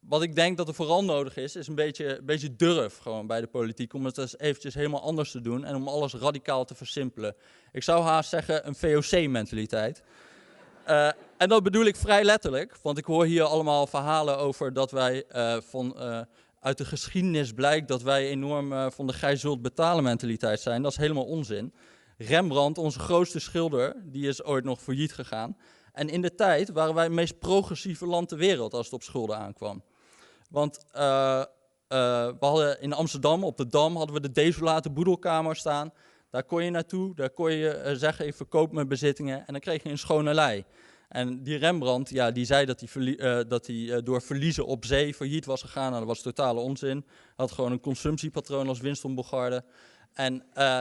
wat 0.00 0.22
ik 0.22 0.34
denk 0.34 0.56
dat 0.56 0.68
er 0.68 0.74
vooral 0.74 1.04
nodig 1.04 1.36
is, 1.36 1.56
is 1.56 1.66
een 1.66 1.74
beetje, 1.74 2.18
een 2.18 2.24
beetje 2.26 2.56
durf 2.56 2.98
gewoon 2.98 3.26
bij 3.26 3.40
de 3.40 3.46
politiek. 3.46 3.94
Om 3.94 4.04
het 4.04 4.18
eens 4.18 4.38
eventjes 4.38 4.74
helemaal 4.74 5.02
anders 5.02 5.30
te 5.30 5.40
doen 5.40 5.64
en 5.64 5.74
om 5.74 5.88
alles 5.88 6.14
radicaal 6.14 6.64
te 6.64 6.74
versimpelen. 6.74 7.36
Ik 7.72 7.82
zou 7.82 8.02
haast 8.02 8.28
zeggen 8.28 8.66
een 8.66 8.74
VOC-mentaliteit. 8.74 10.02
Uh, 10.88 11.10
en 11.36 11.48
dat 11.48 11.62
bedoel 11.62 11.84
ik 11.84 11.96
vrij 11.96 12.24
letterlijk, 12.24 12.76
want 12.82 12.98
ik 12.98 13.04
hoor 13.04 13.24
hier 13.24 13.42
allemaal 13.42 13.86
verhalen 13.86 14.38
over 14.38 14.72
dat 14.72 14.90
wij 14.90 15.24
van, 15.60 15.96
uit 16.62 16.78
de 16.78 16.84
geschiedenis 16.84 17.52
blijkt 17.52 17.88
dat 17.88 18.02
wij 18.02 18.28
enorm 18.28 18.90
van 18.90 19.06
de 19.06 19.12
gij 19.12 19.36
zult 19.36 19.62
betalen 19.62 20.04
mentaliteit 20.04 20.60
zijn. 20.60 20.82
Dat 20.82 20.92
is 20.92 20.98
helemaal 20.98 21.24
onzin. 21.24 21.72
Rembrandt, 22.16 22.78
onze 22.78 22.98
grootste 22.98 23.40
schilder, 23.40 23.96
die 24.04 24.28
is 24.28 24.44
ooit 24.44 24.64
nog 24.64 24.80
failliet 24.80 25.12
gegaan. 25.12 25.56
En 25.92 26.08
in 26.08 26.22
de 26.22 26.34
tijd 26.34 26.70
waren 26.70 26.94
wij 26.94 27.04
het 27.04 27.12
meest 27.12 27.38
progressieve 27.38 28.06
land 28.06 28.28
ter 28.28 28.38
wereld 28.38 28.74
als 28.74 28.84
het 28.84 28.94
op 28.94 29.02
schulden 29.02 29.36
aankwam. 29.36 29.82
Want 30.50 30.84
uh, 30.94 31.00
uh, 31.02 31.44
we 32.26 32.36
hadden 32.40 32.80
in 32.80 32.92
Amsterdam, 32.92 33.44
op 33.44 33.56
de 33.56 33.66
Dam, 33.66 33.96
hadden 33.96 34.14
we 34.14 34.20
de 34.20 34.32
desolate 34.32 34.90
boedelkamer 34.90 35.56
staan. 35.56 35.92
Daar 36.30 36.44
kon 36.44 36.64
je 36.64 36.70
naartoe, 36.70 37.14
daar 37.14 37.30
kon 37.30 37.52
je 37.52 37.94
zeggen, 37.96 38.26
ik 38.26 38.34
verkoop 38.34 38.72
mijn 38.72 38.88
bezittingen 38.88 39.38
en 39.38 39.52
dan 39.52 39.60
kreeg 39.60 39.82
je 39.82 39.88
een 39.88 39.98
schone 39.98 40.34
lei. 40.34 40.64
En 41.12 41.42
die 41.42 41.56
Rembrandt, 41.56 42.10
ja, 42.10 42.30
die 42.30 42.44
zei 42.44 42.66
dat 42.66 42.80
hij, 42.80 43.04
uh, 43.04 43.40
dat 43.48 43.66
hij 43.66 43.76
uh, 43.76 43.98
door 44.04 44.22
verliezen 44.22 44.66
op 44.66 44.84
zee 44.84 45.14
failliet 45.14 45.44
was 45.44 45.62
gegaan. 45.62 45.86
Nou, 45.86 45.98
dat 45.98 46.08
was 46.08 46.22
totale 46.22 46.60
onzin. 46.60 47.04
Had 47.36 47.52
gewoon 47.52 47.72
een 47.72 47.80
consumptiepatroon 47.80 48.68
als 48.68 48.80
Winston 48.80 49.14
Bogarde. 49.14 49.64
En 50.12 50.44
uh, 50.54 50.80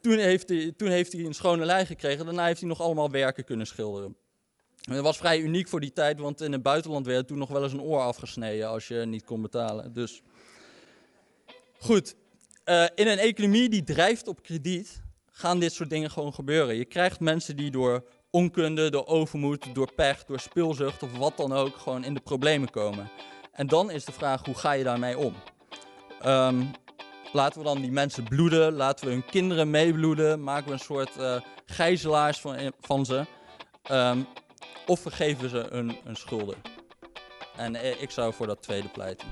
toen, 0.00 0.18
heeft 0.18 0.48
hij, 0.48 0.72
toen 0.76 0.88
heeft 0.88 1.12
hij 1.12 1.24
een 1.24 1.34
schone 1.34 1.64
lei 1.64 1.86
gekregen. 1.86 2.24
Daarna 2.24 2.46
heeft 2.46 2.60
hij 2.60 2.68
nog 2.68 2.80
allemaal 2.80 3.10
werken 3.10 3.44
kunnen 3.44 3.66
schilderen. 3.66 4.16
En 4.82 4.94
dat 4.94 5.04
was 5.04 5.16
vrij 5.16 5.40
uniek 5.40 5.68
voor 5.68 5.80
die 5.80 5.92
tijd, 5.92 6.18
want 6.18 6.40
in 6.40 6.52
het 6.52 6.62
buitenland 6.62 7.06
werd 7.06 7.28
toen 7.28 7.38
nog 7.38 7.48
wel 7.48 7.62
eens 7.62 7.72
een 7.72 7.80
oor 7.80 8.00
afgesneden 8.00 8.68
als 8.68 8.88
je 8.88 9.04
niet 9.06 9.24
kon 9.24 9.42
betalen. 9.42 9.92
Dus 9.92 10.22
goed, 11.78 12.14
in 12.94 13.06
een 13.06 13.18
economie 13.18 13.68
die 13.68 13.84
drijft 13.84 14.28
op 14.28 14.42
krediet, 14.42 15.02
gaan 15.30 15.60
dit 15.60 15.72
soort 15.72 15.90
dingen 15.90 16.10
gewoon 16.10 16.34
gebeuren. 16.34 16.76
Je 16.76 16.84
krijgt 16.84 17.20
mensen 17.20 17.56
die 17.56 17.70
door 17.70 18.04
onkunde, 18.30 18.90
door 18.90 19.06
overmoed, 19.06 19.74
door 19.74 19.92
pech, 19.92 20.24
door 20.24 20.40
speelzucht 20.40 21.02
of 21.02 21.16
wat 21.16 21.36
dan 21.36 21.52
ook 21.52 21.76
gewoon 21.76 22.04
in 22.04 22.14
de 22.14 22.20
problemen 22.20 22.70
komen. 22.70 23.10
En 23.52 23.66
dan 23.66 23.90
is 23.90 24.04
de 24.04 24.12
vraag, 24.12 24.44
hoe 24.44 24.54
ga 24.54 24.72
je 24.72 24.84
daarmee 24.84 25.18
om? 25.18 25.34
Um, 26.26 26.70
laten 27.32 27.58
we 27.58 27.64
dan 27.64 27.80
die 27.80 27.92
mensen 27.92 28.24
bloeden, 28.24 28.72
laten 28.72 29.06
we 29.06 29.12
hun 29.12 29.24
kinderen 29.24 29.70
meebloeden, 29.70 30.42
maken 30.42 30.66
we 30.66 30.72
een 30.72 30.78
soort 30.78 31.16
uh, 31.18 31.40
gijzelaars 31.66 32.40
van, 32.40 32.72
van 32.80 33.04
ze. 33.04 33.26
Um, 33.90 34.26
of 34.86 35.00
vergeven 35.00 35.48
ze 35.48 35.66
hun, 35.70 35.96
hun 36.04 36.16
schulden. 36.16 36.56
En 37.56 37.74
eh, 37.74 38.02
ik 38.02 38.10
zou 38.10 38.32
voor 38.32 38.46
dat 38.46 38.62
tweede 38.62 38.88
pleiten. 38.88 39.28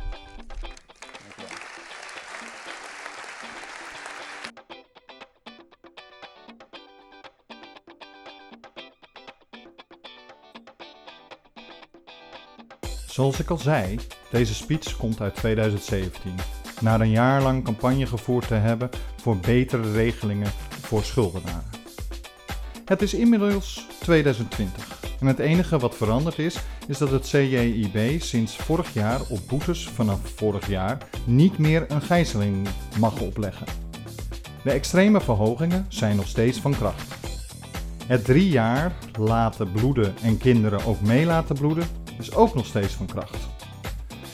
Zoals 13.16 13.40
ik 13.40 13.50
al 13.50 13.59
zei, 13.59 13.98
deze 14.31 14.55
speech 14.55 14.96
komt 14.96 15.20
uit 15.20 15.35
2017. 15.35 16.35
na 16.81 17.00
een 17.00 17.11
jaar 17.11 17.42
lang 17.42 17.64
campagne 17.64 18.07
gevoerd 18.07 18.48
te 18.48 18.55
hebben 18.55 18.90
voor 19.16 19.37
betere 19.37 19.92
regelingen 19.92 20.52
voor 20.81 21.05
schuldenaren. 21.05 21.70
Het 22.85 23.02
is 23.02 23.14
inmiddels 23.14 23.87
2020 24.00 25.00
en 25.20 25.26
het 25.26 25.38
enige 25.38 25.79
wat 25.79 25.94
veranderd 25.94 26.38
is, 26.38 26.57
is 26.88 26.98
dat 26.98 27.11
het 27.11 27.29
CJIB 27.29 28.22
sinds 28.22 28.57
vorig 28.57 28.94
jaar 28.94 29.20
op 29.29 29.40
boetes 29.48 29.88
vanaf 29.88 30.20
vorig 30.22 30.68
jaar 30.68 30.98
niet 31.24 31.59
meer 31.59 31.85
een 31.88 32.02
gijzeling 32.02 32.68
mag 32.98 33.20
opleggen. 33.20 33.66
De 34.64 34.70
extreme 34.70 35.20
verhogingen 35.20 35.87
zijn 35.88 36.16
nog 36.16 36.29
steeds 36.29 36.61
van 36.61 36.72
kracht. 36.72 37.14
Het 38.07 38.24
drie 38.24 38.48
jaar 38.48 38.92
laten 39.18 39.72
bloeden 39.72 40.14
en 40.22 40.38
kinderen 40.38 40.85
ook 40.85 41.00
mee 41.00 41.24
laten 41.24 41.57
bloeden 41.57 42.05
is 42.18 42.35
ook 42.35 42.55
nog 42.55 42.66
steeds 42.66 42.94
van 42.94 43.07
kracht. 43.07 43.46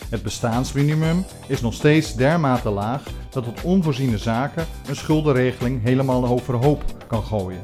Het 0.08 0.22
bestaansminimum 0.22 1.24
is 1.46 1.60
nog 1.60 1.74
steeds 1.74 2.14
dermate 2.14 2.70
laag 2.70 3.02
dat 3.30 3.46
het 3.46 3.62
onvoorziene 3.62 4.18
zaken 4.18 4.66
een 4.88 4.96
schuldenregeling 4.96 5.82
helemaal 5.82 6.26
overhoop 6.26 6.84
kan 7.06 7.22
gooien. 7.22 7.60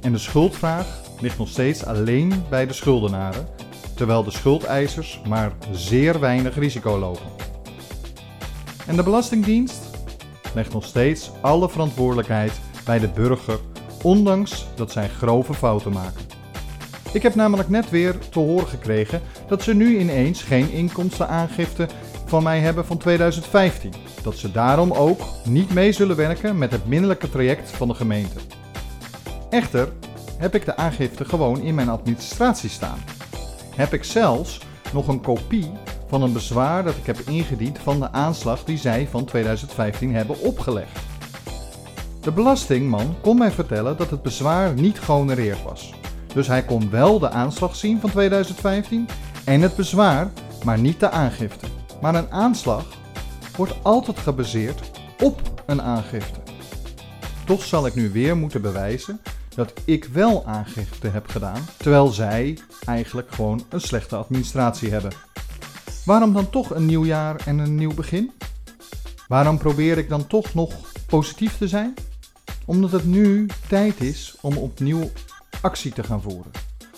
En 0.00 0.12
de 0.12 0.18
schuldvraag 0.18 0.86
ligt 1.20 1.38
nog 1.38 1.48
steeds 1.48 1.84
alleen 1.84 2.44
bij 2.48 2.66
de 2.66 2.72
schuldenaren, 2.72 3.46
terwijl 3.94 4.24
de 4.24 4.30
schuldeisers 4.30 5.20
maar 5.28 5.52
zeer 5.72 6.20
weinig 6.20 6.54
risico 6.54 6.98
lopen. 6.98 7.30
En 8.86 8.96
de 8.96 9.02
Belastingdienst 9.02 9.80
legt 10.54 10.72
nog 10.72 10.84
steeds 10.84 11.30
alle 11.40 11.68
verantwoordelijkheid 11.68 12.60
bij 12.84 12.98
de 12.98 13.08
burger, 13.08 13.58
ondanks 14.02 14.66
dat 14.74 14.92
zij 14.92 15.08
grove 15.08 15.54
fouten 15.54 15.92
maken. 15.92 16.33
Ik 17.14 17.22
heb 17.22 17.34
namelijk 17.34 17.68
net 17.68 17.90
weer 17.90 18.18
te 18.18 18.38
horen 18.38 18.66
gekregen 18.66 19.20
dat 19.48 19.62
ze 19.62 19.74
nu 19.74 19.98
ineens 19.98 20.42
geen 20.42 20.70
inkomstenaangifte 20.70 21.88
van 22.26 22.42
mij 22.42 22.58
hebben 22.58 22.86
van 22.86 22.98
2015. 22.98 23.92
Dat 24.22 24.36
ze 24.36 24.52
daarom 24.52 24.92
ook 24.92 25.20
niet 25.44 25.74
mee 25.74 25.92
zullen 25.92 26.16
werken 26.16 26.58
met 26.58 26.70
het 26.70 26.86
minderlijke 26.86 27.30
traject 27.30 27.70
van 27.70 27.88
de 27.88 27.94
gemeente. 27.94 28.38
Echter 29.50 29.88
heb 30.38 30.54
ik 30.54 30.64
de 30.64 30.76
aangifte 30.76 31.24
gewoon 31.24 31.60
in 31.60 31.74
mijn 31.74 31.88
administratie 31.88 32.70
staan. 32.70 32.98
Heb 33.74 33.92
ik 33.92 34.04
zelfs 34.04 34.60
nog 34.92 35.08
een 35.08 35.20
kopie 35.20 35.70
van 36.08 36.22
een 36.22 36.32
bezwaar 36.32 36.84
dat 36.84 36.96
ik 36.96 37.06
heb 37.06 37.18
ingediend 37.18 37.78
van 37.78 38.00
de 38.00 38.12
aanslag 38.12 38.64
die 38.64 38.78
zij 38.78 39.08
van 39.10 39.24
2015 39.24 40.14
hebben 40.14 40.40
opgelegd. 40.40 40.98
De 42.20 42.32
belastingman 42.32 43.14
kon 43.20 43.38
mij 43.38 43.50
vertellen 43.50 43.96
dat 43.96 44.10
het 44.10 44.22
bezwaar 44.22 44.72
niet 44.74 45.00
gehonoreerd 45.00 45.62
was. 45.62 45.92
Dus 46.34 46.46
hij 46.46 46.64
kon 46.64 46.90
wel 46.90 47.18
de 47.18 47.30
aanslag 47.30 47.76
zien 47.76 48.00
van 48.00 48.10
2015 48.10 49.08
en 49.44 49.60
het 49.60 49.76
bezwaar, 49.76 50.30
maar 50.64 50.78
niet 50.78 51.00
de 51.00 51.10
aangifte. 51.10 51.66
Maar 52.00 52.14
een 52.14 52.30
aanslag 52.30 52.84
wordt 53.56 53.74
altijd 53.82 54.18
gebaseerd 54.18 54.90
op 55.20 55.62
een 55.66 55.82
aangifte. 55.82 56.40
Toch 57.44 57.64
zal 57.64 57.86
ik 57.86 57.94
nu 57.94 58.10
weer 58.10 58.36
moeten 58.36 58.62
bewijzen 58.62 59.20
dat 59.54 59.72
ik 59.84 60.04
wel 60.04 60.46
aangifte 60.46 61.08
heb 61.08 61.28
gedaan, 61.28 61.66
terwijl 61.76 62.08
zij 62.08 62.58
eigenlijk 62.86 63.32
gewoon 63.32 63.64
een 63.68 63.80
slechte 63.80 64.16
administratie 64.16 64.90
hebben. 64.90 65.12
Waarom 66.04 66.32
dan 66.32 66.50
toch 66.50 66.74
een 66.74 66.86
nieuw 66.86 67.04
jaar 67.04 67.40
en 67.46 67.58
een 67.58 67.74
nieuw 67.74 67.94
begin? 67.94 68.32
Waarom 69.28 69.58
probeer 69.58 69.98
ik 69.98 70.08
dan 70.08 70.26
toch 70.26 70.54
nog 70.54 70.74
positief 71.06 71.58
te 71.58 71.68
zijn? 71.68 71.94
Omdat 72.64 72.90
het 72.90 73.04
nu 73.04 73.46
tijd 73.68 74.00
is 74.00 74.36
om 74.40 74.56
opnieuw 74.56 75.10
actie 75.64 75.92
te 75.92 76.02
gaan 76.02 76.22
voeren. 76.22 76.52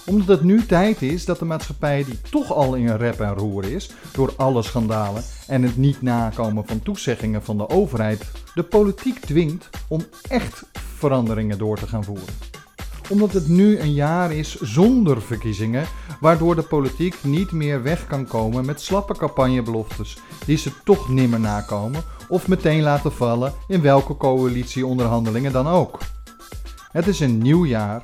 Omdat 0.07 0.29
het 0.29 0.43
nu 0.43 0.67
tijd 0.67 1.03
is 1.03 1.25
dat 1.25 1.39
de 1.39 1.45
maatschappij, 1.45 2.05
die 2.05 2.21
toch 2.31 2.53
al 2.53 2.75
in 2.75 2.89
een 2.89 2.97
rep 2.97 3.21
en 3.21 3.35
roer 3.35 3.65
is 3.65 3.91
door 4.13 4.33
alle 4.37 4.63
schandalen 4.63 5.23
en 5.47 5.63
het 5.63 5.77
niet 5.77 6.03
nakomen 6.03 6.67
van 6.67 6.83
toezeggingen 6.83 7.43
van 7.43 7.57
de 7.57 7.69
overheid, 7.69 8.25
de 8.55 8.63
politiek 8.63 9.21
dwingt 9.21 9.71
om 9.89 10.05
echt 10.29 10.65
veranderingen 10.73 11.59
door 11.59 11.79
te 11.79 11.87
gaan 11.87 12.05
voeren. 12.05 12.35
Omdat 13.11 13.33
het 13.33 13.49
nu 13.49 13.79
een 13.79 13.93
jaar 13.93 14.33
is 14.33 14.61
zonder 14.61 15.23
verkiezingen, 15.23 15.87
waardoor 16.21 16.55
de 16.55 16.63
politiek 16.63 17.17
niet 17.23 17.53
meer 17.53 17.83
weg 17.83 18.07
kan 18.07 18.27
komen 18.27 18.65
met 18.65 18.81
slappe 18.81 19.17
campagnebeloftes 19.17 20.19
die 20.47 20.57
ze 20.57 20.71
toch 20.85 21.09
nimmer 21.09 21.41
nakomen 21.41 22.03
of 22.29 22.49
meteen 22.49 22.83
laten 22.83 23.13
vallen 23.13 23.53
in 23.69 23.81
welke 23.81 24.17
coalitieonderhandelingen 24.17 25.53
dan 25.53 25.67
ook. 25.67 25.99
Het 26.93 27.07
is 27.07 27.21
een 27.21 27.39
nieuw 27.39 27.65
jaar 27.65 28.01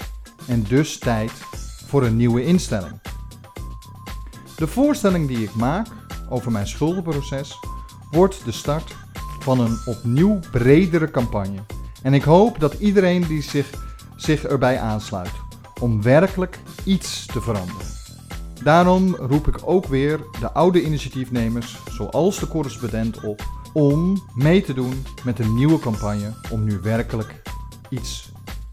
en 0.46 0.62
dus 0.62 0.98
tijd 0.98 1.32
voor 1.86 2.02
een 2.02 2.16
nieuwe 2.16 2.44
instelling. 2.44 3.00
De 4.56 4.66
voorstelling 4.66 5.28
die 5.28 5.42
ik 5.42 5.54
maak 5.54 5.86
over 6.28 6.52
mijn 6.52 6.66
schuldenproces 6.66 7.58
wordt 8.10 8.44
de 8.44 8.52
start 8.52 8.94
van 9.40 9.60
een 9.60 9.78
opnieuw 9.84 10.38
bredere 10.50 11.10
campagne. 11.10 11.58
En 12.02 12.14
ik 12.14 12.22
hoop 12.22 12.60
dat 12.60 12.74
iedereen 12.74 13.26
die 13.26 13.42
zich, 13.42 13.70
zich 14.16 14.44
erbij 14.44 14.78
aansluit 14.80 15.32
om 15.80 16.02
werkelijk 16.02 16.58
iets 16.84 17.26
te 17.26 17.40
veranderen. 17.40 17.86
Daarom 18.62 19.14
roep 19.14 19.48
ik 19.48 19.58
ook 19.64 19.86
weer 19.86 20.20
de 20.40 20.52
oude 20.52 20.82
initiatiefnemers, 20.82 21.76
zoals 21.90 22.38
de 22.38 22.48
correspondent, 22.48 23.20
op 23.20 23.42
om 23.72 24.22
mee 24.34 24.62
te 24.62 24.74
doen 24.74 25.04
met 25.24 25.38
een 25.38 25.54
nieuwe 25.54 25.78
campagne 25.78 26.32
om 26.50 26.64
nu 26.64 26.78
werkelijk 26.82 27.42
iets 27.88 28.30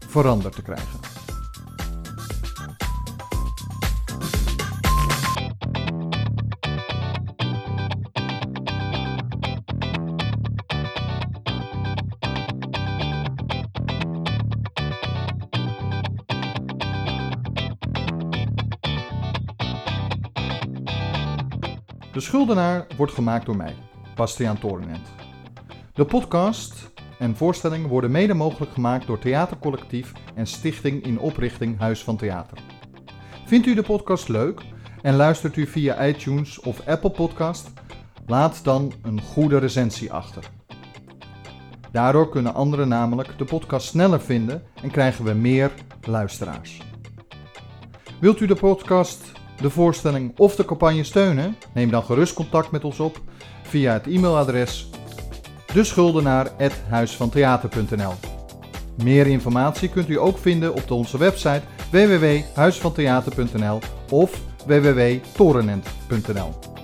veranderd 0.08 0.54
te 0.54 0.62
krijgen. 0.62 1.19
Schuldenaar 22.30 22.86
wordt 22.96 23.12
gemaakt 23.12 23.46
door 23.46 23.56
mij, 23.56 23.74
Bastiaan 24.14 24.58
Torenent. 24.58 25.08
De 25.92 26.04
podcast 26.04 26.90
en 27.18 27.36
voorstellingen 27.36 27.88
worden 27.88 28.10
mede 28.10 28.34
mogelijk 28.34 28.72
gemaakt 28.72 29.06
door 29.06 29.18
Theatercollectief 29.18 30.12
en 30.34 30.46
Stichting 30.46 31.04
in 31.04 31.18
Oprichting 31.18 31.78
Huis 31.78 32.04
van 32.04 32.16
Theater. 32.16 32.58
Vindt 33.46 33.66
u 33.66 33.74
de 33.74 33.82
podcast 33.82 34.28
leuk 34.28 34.60
en 35.02 35.16
luistert 35.16 35.56
u 35.56 35.66
via 35.66 36.06
iTunes 36.06 36.60
of 36.60 36.86
Apple 36.86 37.10
Podcast? 37.10 37.72
Laat 38.26 38.64
dan 38.64 38.92
een 39.02 39.20
goede 39.20 39.58
recensie 39.58 40.12
achter. 40.12 40.44
Daardoor 41.92 42.28
kunnen 42.28 42.54
anderen 42.54 42.88
namelijk 42.88 43.38
de 43.38 43.44
podcast 43.44 43.86
sneller 43.86 44.20
vinden 44.20 44.62
en 44.82 44.90
krijgen 44.90 45.24
we 45.24 45.32
meer 45.32 45.70
luisteraars. 46.06 46.82
Wilt 48.20 48.40
u 48.40 48.46
de 48.46 48.56
podcast, 48.56 49.39
de 49.60 49.70
voorstelling 49.70 50.32
of 50.36 50.56
de 50.56 50.64
campagne 50.64 51.04
steunen? 51.04 51.56
Neem 51.72 51.90
dan 51.90 52.04
gerust 52.04 52.34
contact 52.34 52.70
met 52.70 52.84
ons 52.84 53.00
op 53.00 53.20
via 53.62 53.92
het 53.92 54.06
e-mailadres 54.06 54.88
deschuldenaar.huisvantheater.nl 55.72 58.12
Meer 59.02 59.26
informatie 59.26 59.88
kunt 59.88 60.08
u 60.08 60.18
ook 60.18 60.38
vinden 60.38 60.74
op 60.74 60.90
onze 60.90 61.18
website 61.18 61.62
www.huisvantheater.nl 61.90 63.78
of 64.10 64.40
www.torenent.nl 64.66 66.79